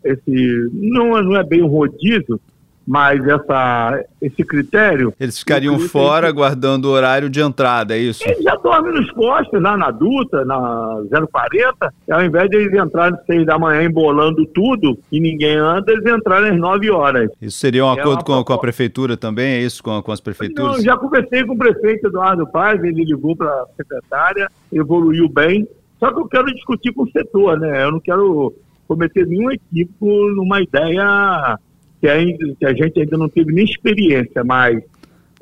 esse 0.03 0.69
não, 0.73 1.21
não 1.21 1.35
é 1.35 1.43
bem 1.43 1.61
um 1.61 1.67
rodízio, 1.67 2.41
mas 2.89 3.23
essa, 3.27 4.03
esse 4.19 4.43
critério. 4.43 5.13
Eles 5.19 5.37
ficariam 5.37 5.77
fora 5.77 6.31
guardando 6.31 6.85
o 6.85 6.89
horário 6.89 7.29
de 7.29 7.39
entrada, 7.39 7.95
é 7.95 7.99
isso? 7.99 8.23
Eles 8.27 8.43
já 8.43 8.55
dormem 8.55 8.91
nos 8.91 9.11
postos, 9.11 9.61
lá 9.61 9.77
na 9.77 9.91
Duta, 9.91 10.43
na 10.43 10.99
040, 11.31 11.93
ao 12.09 12.25
invés 12.25 12.49
de 12.49 12.57
eles 12.57 12.73
entrarem 12.73 13.13
às 13.13 13.25
6 13.27 13.45
da 13.45 13.59
manhã 13.59 13.83
embolando 13.83 14.43
tudo 14.47 14.97
e 15.11 15.19
ninguém 15.19 15.55
anda, 15.55 15.91
eles 15.91 16.03
entrarem 16.03 16.49
às 16.49 16.59
9 16.59 16.89
horas. 16.89 17.29
Isso 17.39 17.59
seria 17.59 17.85
um 17.85 17.93
é 17.93 17.99
acordo 17.99 18.25
com, 18.25 18.43
com, 18.43 18.53
a 18.53 18.57
prefeitura 18.57 19.15
também, 19.15 19.57
é 19.57 19.61
isso? 19.61 19.83
Com, 19.83 20.01
com 20.01 20.11
as 20.11 20.19
prefeituras? 20.19 20.77
Não, 20.77 20.83
já 20.83 20.97
conversei 20.97 21.45
com 21.45 21.53
o 21.53 21.57
prefeito 21.59 22.07
Eduardo 22.07 22.47
Paz, 22.47 22.83
ele 22.83 23.05
ligou 23.05 23.35
para 23.35 23.51
a 23.51 23.65
secretária, 23.77 24.47
evoluiu 24.73 25.29
bem. 25.29 25.67
Só 25.99 26.11
que 26.11 26.19
eu 26.19 26.27
quero 26.27 26.47
discutir 26.55 26.91
com 26.91 27.03
o 27.03 27.11
setor, 27.11 27.59
né? 27.59 27.83
Eu 27.83 27.91
não 27.91 27.99
quero 27.99 28.51
cometer 28.87 29.27
nenhum 29.27 29.51
equívoco 29.51 30.07
numa 30.31 30.59
ideia 30.59 31.59
que, 31.99 32.07
ainda, 32.07 32.55
que 32.57 32.65
a 32.65 32.73
gente 32.73 32.99
ainda 32.99 33.17
não 33.17 33.29
teve 33.29 33.51
nem 33.51 33.65
experiência, 33.65 34.43
mas 34.43 34.77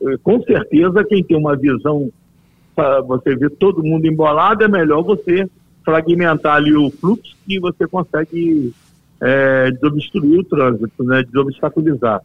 eh, 0.01 0.17
com 0.23 0.41
certeza 0.41 1.03
quem 1.03 1.23
tem 1.23 1.37
uma 1.37 1.55
visão 1.55 2.11
para 2.75 3.01
você 3.01 3.35
ver 3.35 3.49
todo 3.51 3.83
mundo 3.83 4.05
embolado, 4.05 4.63
é 4.63 4.67
melhor 4.67 5.01
você 5.01 5.49
fragmentar 5.83 6.57
ali 6.57 6.75
o 6.75 6.91
fluxo 6.91 7.35
que 7.45 7.59
você 7.59 7.87
consegue 7.87 8.73
é, 9.21 9.71
desobstruir 9.71 10.41
o 10.41 10.43
trânsito, 10.43 11.03
né, 11.03 11.23
desobstaculizar. 11.23 12.21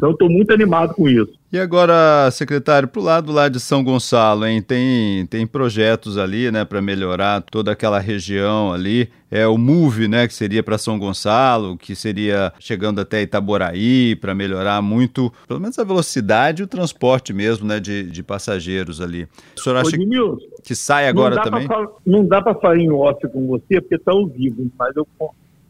Então, 0.00 0.12
estou 0.12 0.30
muito 0.30 0.50
animado 0.50 0.94
com 0.94 1.06
isso. 1.06 1.30
E 1.52 1.58
agora, 1.58 2.30
secretário, 2.30 2.88
para 2.88 3.00
o 3.00 3.04
lado 3.04 3.30
lá 3.30 3.50
de 3.50 3.60
São 3.60 3.84
Gonçalo, 3.84 4.46
hein, 4.46 4.62
tem, 4.62 5.26
tem 5.26 5.46
projetos 5.46 6.16
ali, 6.16 6.50
né, 6.50 6.64
para 6.64 6.80
melhorar 6.80 7.42
toda 7.42 7.70
aquela 7.70 7.98
região 7.98 8.72
ali. 8.72 9.10
É 9.30 9.46
o 9.46 9.58
MOVE, 9.58 10.08
né, 10.08 10.26
que 10.26 10.32
seria 10.32 10.62
para 10.62 10.78
São 10.78 10.98
Gonçalo, 10.98 11.76
que 11.76 11.94
seria 11.94 12.50
chegando 12.58 12.98
até 12.98 13.20
Itaboraí, 13.20 14.16
para 14.16 14.34
melhorar 14.34 14.80
muito, 14.80 15.30
pelo 15.46 15.60
menos 15.60 15.78
a 15.78 15.84
velocidade 15.84 16.62
e 16.62 16.64
o 16.64 16.66
transporte 16.66 17.34
mesmo, 17.34 17.68
né, 17.68 17.78
de, 17.78 18.04
de 18.04 18.22
passageiros 18.22 19.02
ali. 19.02 19.28
O 19.54 19.60
senhor 19.60 19.76
acha 19.76 19.96
Ô, 19.96 20.38
que 20.64 20.74
sai 20.74 21.08
agora 21.08 21.42
também? 21.42 21.66
Falar, 21.66 21.88
não 22.06 22.24
dá 22.24 22.40
para 22.40 22.54
falar 22.54 22.78
em 22.78 22.90
off 22.90 23.20
com 23.28 23.46
você, 23.48 23.82
porque 23.82 23.96
está 23.96 24.12
ao 24.12 24.26
vivo, 24.26 24.66
mas 24.78 24.96
eu, 24.96 25.06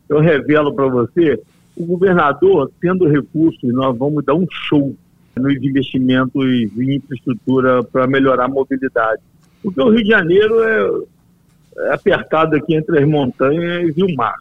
eu 0.09 0.21
revelo 0.21 0.73
para 0.73 0.87
você 0.87 1.41
o 1.81 1.87
governador, 1.87 2.71
tendo 2.81 3.09
recursos, 3.09 3.73
nós 3.73 3.97
vamos 3.97 4.25
dar 4.25 4.35
um 4.35 4.47
show 4.51 4.95
nos 5.37 5.57
investimentos 5.63 6.45
em 6.45 6.97
infraestrutura 6.97 7.83
para 7.85 8.07
melhorar 8.07 8.45
a 8.45 8.49
mobilidade. 8.49 9.23
Porque 9.63 9.81
o 9.81 9.91
Rio 9.91 10.03
de 10.03 10.11
Janeiro 10.11 10.63
é, 10.63 11.89
é 11.89 11.95
apertado 11.95 12.57
aqui 12.57 12.75
entre 12.75 12.99
as 12.99 13.09
montanhas 13.09 13.97
e 13.97 14.03
o 14.03 14.15
mar. 14.15 14.37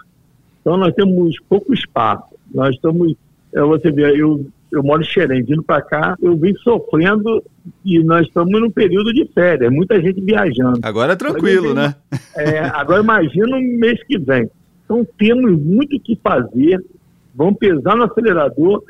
Então 0.61 0.75
nós 0.75 0.93
temos 0.93 1.35
pouco 1.47 1.73
espaço. 1.73 2.35
Nós 2.53 2.75
estamos, 2.75 3.13
é, 3.53 3.61
você 3.61 3.91
vê, 3.91 4.19
eu, 4.19 4.45
eu 4.71 4.83
moro 4.83 5.01
em 5.01 5.05
Xerém, 5.05 5.43
vindo 5.43 5.63
para 5.63 5.81
cá, 5.81 6.15
eu 6.21 6.35
vim 6.35 6.53
sofrendo 6.55 7.43
e 7.85 8.03
nós 8.03 8.27
estamos 8.27 8.59
num 8.59 8.71
período 8.71 9.13
de 9.13 9.25
férias, 9.33 9.71
muita 9.71 10.01
gente 10.01 10.19
viajando. 10.19 10.79
Agora 10.81 11.13
é 11.13 11.15
tranquilo, 11.15 11.73
né? 11.73 11.95
É, 12.35 12.59
agora 12.59 13.01
imagina 13.01 13.57
o 13.57 13.61
mês 13.61 14.03
que 14.03 14.17
vem. 14.17 14.49
Então 14.83 15.07
temos 15.17 15.51
muito 15.59 15.95
o 15.95 15.99
que 15.99 16.19
fazer 16.21 16.83
vão 17.33 17.53
pesar 17.53 17.95
no 17.95 18.03
acelerador. 18.03 18.83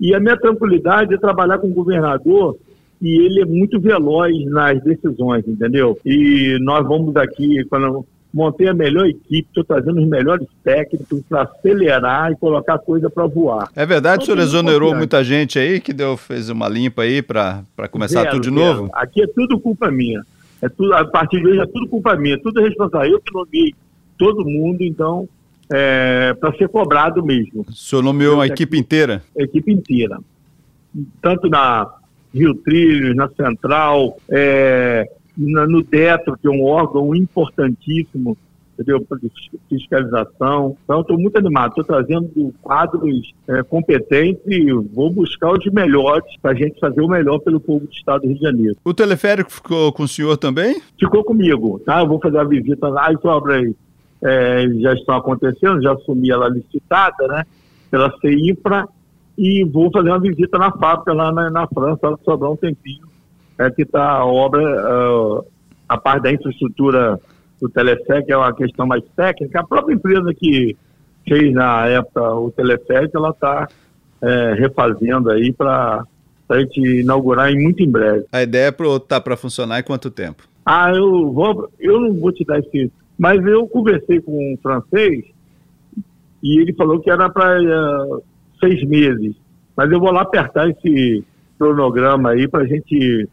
E 0.00 0.14
a 0.14 0.20
minha 0.20 0.36
tranquilidade 0.36 1.14
é 1.14 1.18
trabalhar 1.18 1.58
com 1.58 1.68
o 1.68 1.74
governador 1.74 2.56
e 3.00 3.24
ele 3.24 3.42
é 3.42 3.44
muito 3.44 3.80
veloz 3.80 4.32
nas 4.46 4.82
decisões, 4.82 5.46
entendeu? 5.46 5.98
E 6.04 6.58
nós 6.60 6.86
vamos 6.86 7.14
aqui, 7.16 7.64
quando 7.68 8.04
montei 8.32 8.68
a 8.68 8.74
melhor 8.74 9.06
equipe, 9.06 9.48
estou 9.48 9.64
trazendo 9.64 10.00
os 10.00 10.08
melhores 10.08 10.46
técnicos 10.62 11.22
para 11.28 11.42
acelerar 11.42 12.32
e 12.32 12.36
colocar 12.36 12.74
a 12.74 12.78
coisa 12.78 13.08
para 13.08 13.26
voar. 13.26 13.68
É 13.74 13.86
verdade, 13.86 14.22
então, 14.22 14.34
o 14.34 14.38
senhor 14.38 14.46
exonerou 14.46 14.94
muita 14.94 15.24
gente 15.24 15.58
aí, 15.58 15.80
que 15.80 15.92
deu, 15.92 16.16
fez 16.16 16.50
uma 16.50 16.68
limpa 16.68 17.02
aí 17.02 17.22
para 17.22 17.64
começar 17.90 18.22
zero, 18.22 18.30
tudo 18.32 18.50
de 18.50 18.54
zero. 18.54 18.74
novo? 18.76 18.90
Aqui 18.92 19.22
é 19.22 19.26
tudo 19.26 19.58
culpa 19.58 19.90
minha. 19.90 20.22
É 20.60 20.68
tudo, 20.68 20.92
a 20.92 21.04
partir 21.04 21.40
de 21.40 21.48
hoje 21.48 21.60
é 21.60 21.66
tudo 21.66 21.88
culpa 21.88 22.16
minha, 22.16 22.38
tudo 22.40 22.60
responsável. 22.60 23.12
Eu 23.12 23.20
que 23.20 23.32
nomeei 23.32 23.74
todo 24.18 24.44
mundo, 24.44 24.82
então 24.82 25.28
é, 25.70 26.34
para 26.34 26.56
ser 26.56 26.68
cobrado 26.68 27.24
mesmo. 27.24 27.64
O 27.68 27.72
senhor 27.72 28.02
nomeou 28.02 28.40
a 28.40 28.46
equipe 28.46 28.78
inteira? 28.78 29.22
A 29.38 29.42
equipe 29.42 29.72
inteira. 29.72 30.18
Tanto 31.20 31.48
na 31.48 31.88
Rio 32.34 32.54
Trilhos, 32.54 33.14
na 33.14 33.28
Central, 33.28 34.18
é, 34.28 35.08
na, 35.36 35.66
no 35.66 35.82
DETRO, 35.82 36.36
que 36.38 36.46
é 36.46 36.50
um 36.50 36.64
órgão 36.64 37.14
importantíssimo, 37.14 38.36
entendeu? 38.74 39.04
Fiscalização. 39.68 40.76
Então, 40.84 41.00
estou 41.00 41.18
muito 41.18 41.36
animado. 41.36 41.70
Estou 41.70 41.84
trazendo 41.84 42.54
quadros 42.62 43.32
é, 43.48 43.62
competentes 43.62 44.42
e 44.46 44.72
vou 44.72 45.10
buscar 45.10 45.52
os 45.52 45.64
melhores 45.66 46.36
para 46.40 46.52
a 46.52 46.54
gente 46.54 46.78
fazer 46.80 47.00
o 47.00 47.08
melhor 47.08 47.38
pelo 47.40 47.60
povo 47.60 47.86
do 47.86 47.92
Estado 47.92 48.22
do 48.22 48.28
Rio 48.28 48.36
de 48.36 48.42
Janeiro. 48.42 48.76
O 48.84 48.94
teleférico 48.94 49.52
ficou 49.52 49.92
com 49.92 50.04
o 50.04 50.08
senhor 50.08 50.36
também? 50.36 50.80
Ficou 50.98 51.22
comigo, 51.24 51.78
tá? 51.80 52.00
Eu 52.00 52.08
vou 52.08 52.20
fazer 52.20 52.38
a 52.38 52.44
visita 52.44 52.88
lá 52.88 53.12
e 53.12 53.18
sobra 53.20 53.56
aí 53.56 53.74
é, 54.22 54.68
já 54.80 54.94
estão 54.94 55.16
acontecendo, 55.16 55.82
já 55.82 55.92
assumi 55.92 56.30
ela 56.30 56.48
licitada, 56.48 57.28
né, 57.28 57.44
pela 57.90 58.12
CIFRA, 58.18 58.86
e 59.36 59.64
vou 59.64 59.90
fazer 59.90 60.08
uma 60.08 60.20
visita 60.20 60.58
na 60.58 60.72
fábrica 60.72 61.12
lá 61.12 61.32
na, 61.32 61.50
na 61.50 61.66
França, 61.68 62.08
lá 62.08 62.18
sobrar 62.24 62.50
um 62.50 62.56
tempinho, 62.56 63.06
é, 63.58 63.70
que 63.70 63.82
está 63.82 64.10
a 64.10 64.24
obra, 64.24 64.60
uh, 64.62 65.44
a 65.88 65.96
parte 65.96 66.24
da 66.24 66.32
infraestrutura 66.32 67.20
do 67.60 67.68
Telefec 67.68 68.30
é 68.30 68.36
uma 68.36 68.52
questão 68.52 68.86
mais 68.86 69.02
técnica, 69.16 69.60
a 69.60 69.66
própria 69.66 69.94
empresa 69.94 70.32
que 70.34 70.76
fez 71.26 71.52
na 71.52 71.86
época 71.86 72.34
o 72.34 72.50
Telefec, 72.50 73.10
ela 73.14 73.30
está 73.30 73.68
é, 74.22 74.54
refazendo 74.54 75.30
aí 75.30 75.52
para 75.52 76.04
a 76.48 76.60
gente 76.60 76.80
inaugurar 76.80 77.50
em 77.52 77.62
muito 77.62 77.82
em 77.82 77.90
breve. 77.90 78.24
A 78.32 78.42
ideia 78.42 78.68
é 78.68 78.98
tá 79.06 79.20
para 79.20 79.36
funcionar 79.36 79.80
em 79.80 79.82
quanto 79.82 80.10
tempo? 80.10 80.44
Ah, 80.64 80.92
eu 80.92 81.32
vou, 81.32 81.68
eu 81.78 82.00
não 82.00 82.14
vou 82.14 82.32
te 82.32 82.44
dar 82.44 82.58
esse 82.58 82.90
mas 83.18 83.44
eu 83.44 83.66
conversei 83.66 84.20
com 84.20 84.32
um 84.32 84.56
francês 84.62 85.24
e 86.42 86.60
ele 86.60 86.72
falou 86.74 87.00
que 87.00 87.10
era 87.10 87.28
para 87.28 87.60
uh, 87.60 88.22
seis 88.60 88.82
meses. 88.84 89.34
Mas 89.76 89.90
eu 89.90 89.98
vou 89.98 90.12
lá 90.12 90.22
apertar 90.22 90.68
esse 90.70 91.24
cronograma 91.58 92.30
aí 92.30 92.46
para 92.46 92.62
a 92.62 92.66
gente 92.66 93.28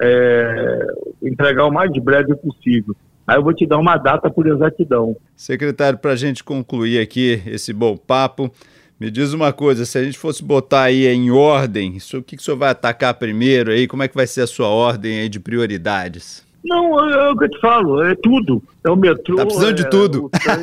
é, 0.00 0.86
entregar 1.22 1.66
o 1.66 1.72
mais 1.72 1.90
breve 2.02 2.34
possível. 2.36 2.94
Aí 3.26 3.36
eu 3.36 3.42
vou 3.42 3.54
te 3.54 3.66
dar 3.66 3.78
uma 3.78 3.96
data 3.96 4.28
por 4.28 4.46
exatidão. 4.46 5.16
Secretário, 5.36 5.98
para 5.98 6.12
a 6.12 6.16
gente 6.16 6.42
concluir 6.42 6.98
aqui 6.98 7.40
esse 7.46 7.72
bom 7.72 7.96
papo, 7.96 8.50
me 8.98 9.10
diz 9.10 9.32
uma 9.32 9.52
coisa, 9.52 9.84
se 9.84 9.96
a 9.98 10.04
gente 10.04 10.18
fosse 10.18 10.42
botar 10.42 10.82
aí 10.82 11.06
em 11.06 11.30
ordem, 11.30 11.98
o 12.14 12.22
que, 12.22 12.36
que 12.36 12.42
o 12.42 12.44
senhor 12.44 12.56
vai 12.56 12.70
atacar 12.70 13.14
primeiro 13.14 13.70
aí? 13.70 13.86
Como 13.86 14.02
é 14.02 14.08
que 14.08 14.14
vai 14.14 14.26
ser 14.26 14.42
a 14.42 14.46
sua 14.46 14.68
ordem 14.68 15.20
aí 15.20 15.28
de 15.28 15.38
prioridades? 15.38 16.44
Não, 16.64 17.08
é, 17.08 17.28
é 17.28 17.30
o 17.30 17.36
que 17.36 17.44
eu 17.44 17.50
te 17.50 17.60
falo, 17.60 18.02
é 18.02 18.14
tudo. 18.14 18.62
É 18.84 18.90
o 18.90 18.96
metrô. 18.96 19.36
Tá 19.36 19.44
precisando 19.44 19.70
é, 19.70 19.82
de 19.82 19.90
tudo. 19.90 20.24
O 20.26 20.30
trem, 20.30 20.56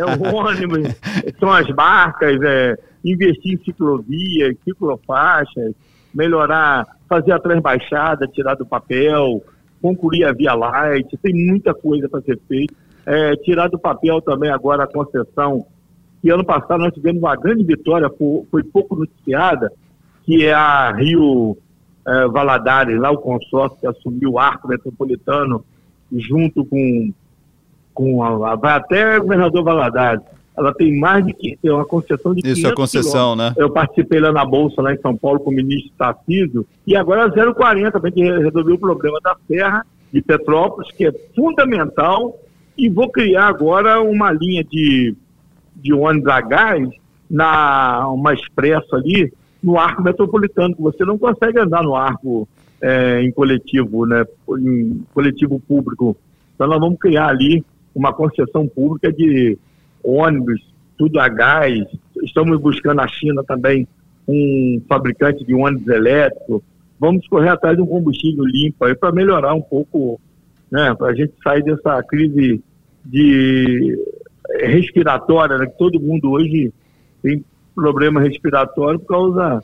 é 0.00 0.04
o 0.04 0.34
ônibus, 0.34 0.94
são 1.38 1.50
as 1.50 1.68
barcas, 1.70 2.40
é 2.42 2.78
investir 3.04 3.54
em 3.54 3.64
ciclovias, 3.64 4.56
ciclofaixas, 4.64 5.74
melhorar, 6.14 6.86
fazer 7.08 7.32
a 7.32 7.38
transbaixada, 7.38 8.26
tirar 8.26 8.54
do 8.54 8.66
papel, 8.66 9.42
concluir 9.80 10.24
a 10.24 10.32
Via 10.32 10.54
Light, 10.54 11.08
tem 11.22 11.34
muita 11.34 11.74
coisa 11.74 12.08
para 12.08 12.22
ser 12.22 12.38
feita. 12.48 12.74
É, 13.04 13.34
tirar 13.36 13.68
do 13.68 13.78
papel 13.78 14.22
também 14.22 14.50
agora 14.50 14.84
a 14.84 14.86
concessão, 14.86 15.66
que 16.20 16.30
ano 16.30 16.44
passado 16.44 16.78
nós 16.78 16.94
tivemos 16.94 17.20
uma 17.20 17.34
grande 17.34 17.64
vitória, 17.64 18.08
foi, 18.16 18.44
foi 18.48 18.62
pouco 18.62 18.94
noticiada, 18.94 19.72
que 20.24 20.46
é 20.46 20.54
a 20.54 20.92
Rio 20.92 21.58
é, 22.06 22.26
Valadares, 22.28 22.98
lá 22.98 23.10
o 23.10 23.18
consórcio 23.18 23.78
que 23.78 23.86
assumiu 23.86 24.32
o 24.32 24.38
arco 24.38 24.68
metropolitano, 24.68 25.64
junto 26.12 26.64
com, 26.64 27.12
com 27.94 28.22
a, 28.22 28.56
vai 28.56 28.74
até 28.74 29.18
o 29.18 29.22
governador 29.22 29.64
Valadares. 29.64 30.22
Ela 30.56 30.74
tem 30.74 30.98
mais 30.98 31.24
de 31.24 31.32
que 31.32 31.56
tem 31.62 31.70
uma 31.70 31.84
concessão 31.84 32.34
de 32.34 32.46
Isso 32.46 32.66
é 32.66 32.74
concessão, 32.74 33.34
né? 33.34 33.54
Eu 33.56 33.70
participei 33.70 34.20
lá 34.20 34.30
na 34.32 34.44
Bolsa, 34.44 34.82
lá 34.82 34.92
em 34.92 35.00
São 35.00 35.16
Paulo, 35.16 35.40
com 35.40 35.50
o 35.50 35.54
ministro 35.54 35.90
Tarcísio, 35.96 36.66
e 36.86 36.94
agora 36.94 37.22
é 37.24 37.52
040, 37.52 37.98
para 37.98 38.10
gente 38.10 38.22
resolver 38.22 38.72
o 38.72 38.78
problema 38.78 39.18
da 39.22 39.34
Serra 39.46 39.86
de 40.12 40.20
Petrópolis, 40.20 40.92
que 40.92 41.06
é 41.06 41.12
fundamental, 41.34 42.38
e 42.76 42.90
vou 42.90 43.10
criar 43.10 43.46
agora 43.46 44.02
uma 44.02 44.30
linha 44.30 44.62
de, 44.62 45.16
de 45.74 45.94
ônibus 45.94 46.28
a 46.28 46.40
gás, 46.42 46.88
na, 47.30 48.08
uma 48.08 48.34
expresso 48.34 48.94
ali, 48.94 49.32
no 49.62 49.78
arco 49.78 50.02
metropolitano, 50.02 50.74
que 50.74 50.82
você 50.82 51.04
não 51.04 51.16
consegue 51.16 51.58
andar 51.58 51.82
no 51.82 51.94
arco 51.94 52.48
é, 52.80 53.22
em 53.22 53.30
coletivo, 53.30 54.04
né, 54.04 54.24
em 54.58 55.04
coletivo 55.14 55.60
público. 55.60 56.16
Então 56.54 56.66
nós 56.66 56.80
vamos 56.80 56.98
criar 56.98 57.28
ali 57.28 57.64
uma 57.94 58.12
concessão 58.12 58.66
pública 58.66 59.12
de 59.12 59.56
ônibus, 60.02 60.60
tudo 60.98 61.20
a 61.20 61.28
gás. 61.28 61.78
Estamos 62.22 62.60
buscando 62.60 62.96
na 62.96 63.08
China 63.08 63.44
também 63.44 63.86
um 64.26 64.82
fabricante 64.88 65.44
de 65.44 65.54
ônibus 65.54 65.88
elétrico. 65.88 66.62
Vamos 66.98 67.26
correr 67.28 67.50
atrás 67.50 67.76
de 67.76 67.82
um 67.82 67.86
combustível 67.86 68.44
limpo 68.44 68.84
aí 68.84 68.94
para 68.94 69.12
melhorar 69.12 69.54
um 69.54 69.62
pouco, 69.62 70.20
né, 70.70 70.94
para 70.94 71.08
a 71.08 71.14
gente 71.14 71.32
sair 71.42 71.62
dessa 71.62 72.02
crise 72.02 72.62
de 73.04 73.98
respiratória, 74.60 75.58
né, 75.58 75.66
que 75.66 75.78
todo 75.78 76.00
mundo 76.00 76.30
hoje 76.30 76.72
tem 77.22 77.44
problema 77.74 78.20
respiratório 78.20 78.98
por 79.00 79.08
causa 79.08 79.62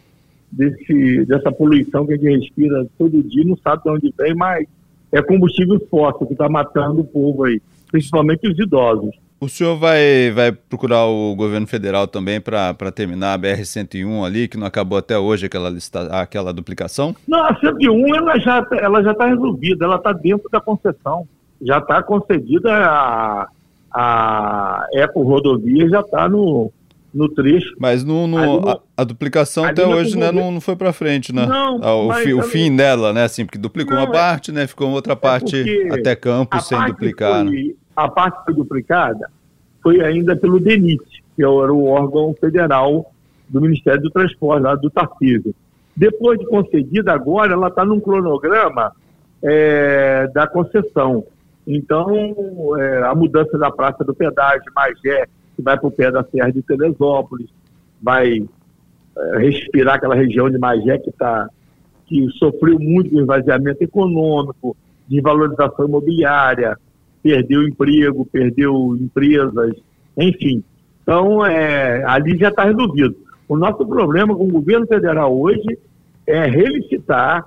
desse, 0.50 1.24
dessa 1.26 1.52
poluição 1.52 2.06
que 2.06 2.14
a 2.14 2.16
gente 2.16 2.46
respira 2.46 2.86
todo 2.98 3.22
dia, 3.22 3.44
não 3.44 3.56
sabe 3.56 3.82
de 3.82 3.90
onde 3.90 4.14
vem, 4.16 4.34
mas 4.34 4.66
é 5.12 5.22
combustível 5.22 5.80
fóssil 5.90 6.26
que 6.26 6.32
está 6.32 6.48
matando 6.48 7.00
o 7.00 7.04
povo 7.04 7.44
aí, 7.44 7.60
principalmente 7.90 8.48
os 8.48 8.58
idosos. 8.58 9.14
O 9.40 9.48
senhor 9.48 9.76
vai, 9.76 10.32
vai 10.32 10.50
procurar 10.50 11.04
o 11.06 11.34
governo 11.36 11.66
federal 11.66 12.08
também 12.08 12.40
para 12.40 12.74
terminar 12.92 13.34
a 13.34 13.38
BR-101 13.38 14.26
ali, 14.26 14.48
que 14.48 14.56
não 14.56 14.66
acabou 14.66 14.98
até 14.98 15.16
hoje 15.16 15.46
aquela, 15.46 15.70
lista, 15.70 16.02
aquela 16.20 16.52
duplicação? 16.52 17.14
Não, 17.26 17.44
a 17.44 17.56
101 17.56 18.16
ela 18.16 18.38
já 18.40 18.66
ela 18.72 19.00
já 19.00 19.12
está 19.12 19.26
resolvida, 19.26 19.84
ela 19.84 19.94
está 19.94 20.12
dentro 20.12 20.48
da 20.50 20.60
concessão. 20.60 21.26
Já 21.62 21.78
está 21.78 22.02
concedida 22.02 22.68
a, 22.72 23.48
a 23.92 24.86
Eco 24.94 25.22
Rodovia, 25.22 25.88
já 25.88 26.00
está 26.00 26.28
no, 26.28 26.72
no 27.12 27.28
trecho. 27.28 27.74
Mas 27.78 28.04
no, 28.04 28.26
no 28.26 28.68
a, 28.68 28.80
a, 28.96 29.04
duplicação 29.04 29.64
até 29.64 29.86
hoje 29.86 30.16
né, 30.16 30.30
não, 30.30 30.52
não 30.52 30.60
foi 30.60 30.76
para 30.76 30.92
frente, 30.92 31.34
né? 31.34 31.46
Não, 31.46 31.80
ah, 31.82 31.94
o, 31.94 32.12
fi, 32.14 32.34
o 32.34 32.42
fim 32.42 32.74
dela, 32.74 33.12
né? 33.12 33.24
Assim, 33.24 33.44
porque 33.44 33.58
duplicou 33.58 33.94
não, 33.94 34.04
uma 34.04 34.10
é, 34.10 34.12
parte, 34.12 34.52
né? 34.52 34.66
Ficou 34.66 34.90
outra 34.90 35.14
é 35.14 35.16
parte 35.16 35.88
é 35.88 35.94
até 35.94 36.14
Campos 36.14 36.66
sem 36.66 36.78
duplicar. 36.86 37.44
Foi, 37.44 37.50
né? 37.50 37.74
A 37.96 38.08
parte 38.08 38.38
que 38.38 38.44
foi 38.46 38.54
duplicada 38.54 39.30
foi 39.82 40.04
ainda 40.04 40.36
pelo 40.36 40.60
DENIT, 40.60 41.02
que 41.34 41.42
era 41.42 41.72
o 41.72 41.86
órgão 41.86 42.34
federal 42.38 43.12
do 43.48 43.60
Ministério 43.60 44.02
do 44.02 44.10
Transporte, 44.10 44.62
lá 44.62 44.74
do 44.74 44.90
Tarcísio. 44.90 45.54
Depois 45.96 46.38
de 46.38 46.46
concedida, 46.46 47.12
agora 47.12 47.54
ela 47.54 47.68
está 47.68 47.84
num 47.84 47.98
cronograma 47.98 48.92
é, 49.42 50.28
da 50.28 50.46
concessão. 50.46 51.24
Então, 51.66 52.76
é, 52.78 53.02
a 53.02 53.14
mudança 53.14 53.58
da 53.58 53.70
Praça 53.70 54.04
do 54.04 54.14
Pedágio, 54.14 54.70
Magé, 54.74 55.26
que 55.58 55.62
vai 55.62 55.76
para 55.76 55.88
o 55.88 55.90
pé 55.90 56.08
da 56.08 56.22
Serra 56.22 56.52
de 56.52 56.62
Teresópolis, 56.62 57.48
vai 58.00 58.38
é, 59.18 59.38
respirar 59.38 59.96
aquela 59.96 60.14
região 60.14 60.48
de 60.48 60.56
Magé 60.56 60.98
que, 60.98 61.10
tá, 61.10 61.48
que 62.06 62.28
sofreu 62.38 62.78
muito 62.78 63.10
com 63.10 63.20
esvaziamento 63.20 63.82
econômico, 63.82 64.76
de 65.08 65.20
valorização 65.20 65.88
imobiliária, 65.88 66.78
perdeu 67.20 67.66
emprego, 67.66 68.24
perdeu 68.30 68.96
empresas, 69.00 69.74
enfim. 70.16 70.62
Então, 71.02 71.44
é, 71.44 72.04
ali 72.04 72.38
já 72.38 72.50
está 72.50 72.62
resolvido. 72.64 73.16
O 73.48 73.56
nosso 73.56 73.84
problema 73.84 74.36
com 74.36 74.44
o 74.44 74.52
governo 74.52 74.86
federal 74.86 75.36
hoje 75.36 75.76
é 76.24 76.44
relicitar, 76.44 77.42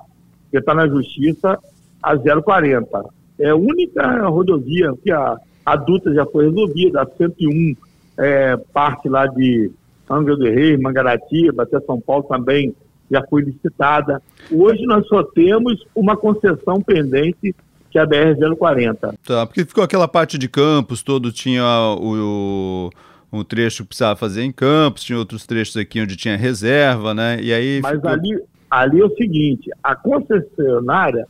que 0.49 0.57
está 0.57 0.73
na 0.73 0.87
justiça, 0.87 1.57
a 2.03 2.17
040. 2.17 3.05
É 3.39 3.49
a 3.51 3.55
única 3.55 4.27
rodovia 4.27 4.91
que 5.01 5.11
a 5.11 5.37
adulta 5.65 6.13
já 6.13 6.25
foi 6.25 6.49
resolvida, 6.49 7.03
a 7.03 7.05
101 7.05 7.75
é, 8.17 8.57
parte 8.73 9.07
lá 9.09 9.27
de 9.27 9.71
Angra 10.09 10.35
do 10.35 10.43
Rei, 10.43 10.77
Mangaratiba, 10.77 11.63
até 11.63 11.79
São 11.81 11.99
Paulo 11.99 12.23
também 12.23 12.75
já 13.09 13.21
foi 13.29 13.41
licitada. 13.43 14.21
Hoje 14.51 14.85
nós 14.85 15.05
só 15.07 15.23
temos 15.23 15.85
uma 15.95 16.15
concessão 16.15 16.81
pendente 16.81 17.53
que 17.89 17.99
é 17.99 18.01
a 18.01 18.07
BR-040. 18.07 19.15
Tá, 19.25 19.45
porque 19.45 19.65
ficou 19.65 19.83
aquela 19.83 20.07
parte 20.07 20.37
de 20.37 20.47
Campos, 20.47 21.03
todo 21.03 21.29
tinha 21.29 21.63
o, 21.99 22.89
o, 23.33 23.37
um 23.37 23.43
trecho 23.43 23.83
que 23.83 23.89
precisava 23.89 24.15
fazer 24.15 24.43
em 24.43 24.51
Campos, 24.51 25.03
tinha 25.03 25.19
outros 25.19 25.45
trechos 25.45 25.75
aqui 25.75 26.01
onde 26.01 26.15
tinha 26.15 26.37
reserva, 26.37 27.13
né? 27.13 27.37
E 27.41 27.53
aí 27.53 27.81
Mas 27.83 27.95
ficou... 27.95 28.09
ali, 28.09 28.41
ali 28.69 29.01
é 29.01 29.05
o 29.05 29.15
seguinte, 29.15 29.69
a 29.83 29.93
concessionária 29.93 31.27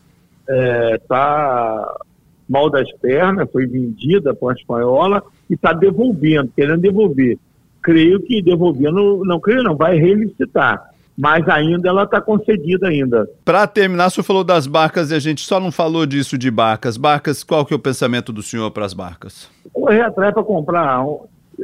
está 0.48 1.96
é, 2.00 2.06
mal 2.48 2.70
das 2.70 2.92
pernas, 2.98 3.50
foi 3.52 3.66
vendida 3.66 4.34
para 4.36 4.52
a 4.52 4.54
espanhola 4.54 5.24
e 5.52 5.56
está 5.56 5.74
devolvendo, 5.74 6.50
querendo 6.56 6.80
devolver. 6.80 7.38
Creio 7.84 8.22
que 8.22 8.42
devolvendo, 8.42 9.24
não 9.26 9.38
creio 9.38 9.64
não, 9.64 9.76
vai 9.76 9.98
relicitar. 9.98 10.90
Mas 11.18 11.48
ainda 11.50 11.90
ela 11.90 12.04
está 12.04 12.22
concedida 12.22 12.88
ainda. 12.88 13.30
Para 13.44 13.68
terminar, 13.68 14.08
o 14.08 14.10
senhor 14.10 14.24
falou 14.24 14.46
das 14.46 14.66
barcas 14.66 15.12
e 15.12 15.16
a 15.16 15.20
gente 15.20 15.42
só 15.42 15.60
não 15.60 15.70
falou 15.70 16.06
disso 16.06 16.38
de 16.38 16.50
barcas. 16.50 16.96
Barcas, 16.96 17.44
qual 17.44 17.66
que 17.66 17.74
é 17.74 17.76
o 17.76 17.80
pensamento 17.80 18.32
do 18.32 18.42
senhor 18.42 18.72
para 18.72 18.86
as 18.86 18.94
barcas? 18.94 19.50
Correr 19.74 20.02
atrás 20.02 20.34
para 20.34 20.44
comprar 20.44 21.06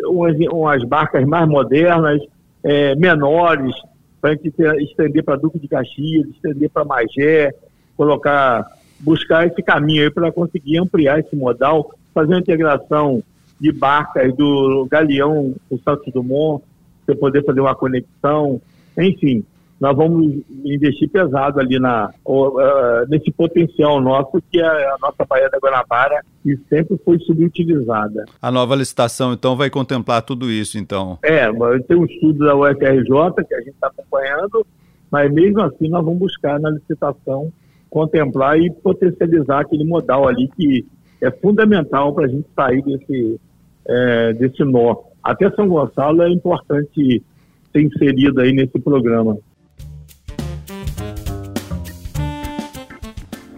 umas, 0.06 0.36
umas, 0.52 0.84
barcas 0.84 1.26
mais 1.26 1.47
modernas, 1.47 2.21
é, 2.62 2.93
menores, 2.95 3.73
para 4.19 4.32
a 4.32 4.34
gente 4.34 4.52
ter, 4.52 4.76
estender 4.82 5.23
para 5.23 5.38
Duque 5.38 5.58
de 5.58 5.67
Caxias, 5.69 6.28
estender 6.28 6.69
para 6.69 6.84
Magé, 6.84 7.56
colocar 7.95 8.67
buscar 9.00 9.45
esse 9.47 9.62
caminho 9.62 10.04
aí 10.04 10.12
para 10.12 10.32
conseguir 10.32 10.80
ampliar 10.80 11.19
esse 11.19 11.36
modal, 11.36 11.91
fazer 12.13 12.34
uma 12.34 12.39
integração 12.39 13.23
de 13.59 13.71
barcas 13.71 14.35
do 14.35 14.87
Galeão 14.89 15.55
o 15.69 15.77
Santos 15.79 16.11
Dumont, 16.13 16.63
para 17.05 17.15
poder 17.15 17.43
fazer 17.45 17.61
uma 17.61 17.75
conexão, 17.75 18.61
enfim, 18.97 19.45
nós 19.79 19.95
vamos 19.95 20.41
investir 20.65 21.09
pesado 21.09 21.59
ali 21.59 21.79
na, 21.79 22.11
uh, 22.25 23.07
nesse 23.07 23.31
potencial 23.31 24.01
nosso, 24.01 24.41
que 24.51 24.59
é 24.59 24.65
a 24.65 24.97
nossa 24.99 25.23
Baía 25.23 25.49
da 25.49 25.59
Guanabara, 25.59 26.23
que 26.41 26.57
sempre 26.67 26.97
foi 27.05 27.19
subutilizada. 27.19 28.25
A 28.41 28.51
nova 28.51 28.75
licitação, 28.75 29.33
então, 29.33 29.55
vai 29.55 29.69
contemplar 29.69 30.23
tudo 30.23 30.49
isso, 30.49 30.77
então? 30.79 31.19
É, 31.23 31.47
tem 31.87 31.97
um 31.97 32.05
estudo 32.05 32.45
da 32.45 32.55
UFRJ 32.55 33.45
que 33.47 33.53
a 33.53 33.59
gente 33.59 33.69
está 33.69 33.87
acompanhando, 33.87 34.65
mas 35.11 35.31
mesmo 35.31 35.61
assim 35.61 35.87
nós 35.89 36.03
vamos 36.03 36.19
buscar 36.19 36.59
na 36.59 36.71
licitação 36.71 37.51
contemplar 37.89 38.59
e 38.59 38.71
potencializar 38.71 39.61
aquele 39.61 39.83
modal 39.85 40.27
ali 40.27 40.49
que 40.55 40.85
é 41.21 41.32
fundamental 41.32 42.13
para 42.13 42.25
a 42.25 42.27
gente 42.27 42.47
sair 42.56 42.82
desse, 42.84 43.39
é, 43.88 44.34
desse 44.34 44.63
nó. 44.63 44.95
Até 45.23 45.49
São 45.51 45.67
Gonçalo 45.67 46.21
é 46.21 46.30
importante 46.30 47.21
ser 47.71 47.82
inserido 47.82 48.41
aí 48.41 48.53
nesse 48.53 48.80
programa. 48.80 49.38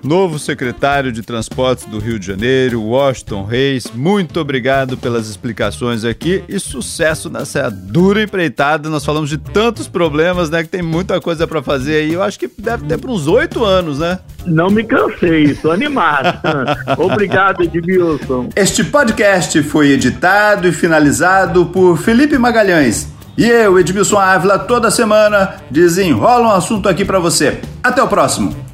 Novo 0.03 0.39
secretário 0.39 1.11
de 1.11 1.21
Transportes 1.21 1.85
do 1.85 1.99
Rio 1.99 2.19
de 2.19 2.27
Janeiro, 2.27 2.81
Washington 2.81 3.43
Reis. 3.43 3.91
Muito 3.93 4.39
obrigado 4.39 4.97
pelas 4.97 5.29
explicações 5.29 6.05
aqui 6.05 6.43
e 6.47 6.59
sucesso 6.59 7.29
nessa 7.29 7.69
dura 7.69 8.23
empreitada. 8.23 8.89
Nós 8.89 9.05
falamos 9.05 9.29
de 9.29 9.37
tantos 9.37 9.87
problemas, 9.87 10.49
né, 10.49 10.63
que 10.63 10.69
tem 10.69 10.81
muita 10.81 11.19
coisa 11.19 11.47
para 11.47 11.61
fazer 11.61 11.97
aí. 11.97 12.13
Eu 12.13 12.23
acho 12.23 12.39
que 12.39 12.49
deve 12.57 12.85
ter 12.85 12.97
para 12.97 13.11
uns 13.11 13.27
oito 13.27 13.63
anos, 13.63 13.99
né? 13.99 14.19
Não 14.45 14.69
me 14.69 14.83
cansei, 14.83 15.45
estou 15.45 15.71
animado. 15.71 16.39
obrigado, 16.97 17.63
Edmilson. 17.63 18.49
Este 18.55 18.83
podcast 18.83 19.61
foi 19.63 19.91
editado 19.91 20.67
e 20.67 20.71
finalizado 20.71 21.65
por 21.67 21.97
Felipe 21.97 22.37
Magalhães. 22.37 23.07
E 23.37 23.45
eu, 23.45 23.79
Edmilson 23.79 24.17
Ávila, 24.17 24.59
toda 24.59 24.91
semana 24.91 25.55
desenrola 25.71 26.49
um 26.49 26.51
assunto 26.51 26.89
aqui 26.89 27.05
para 27.05 27.19
você. 27.19 27.59
Até 27.81 28.03
o 28.03 28.07
próximo. 28.07 28.68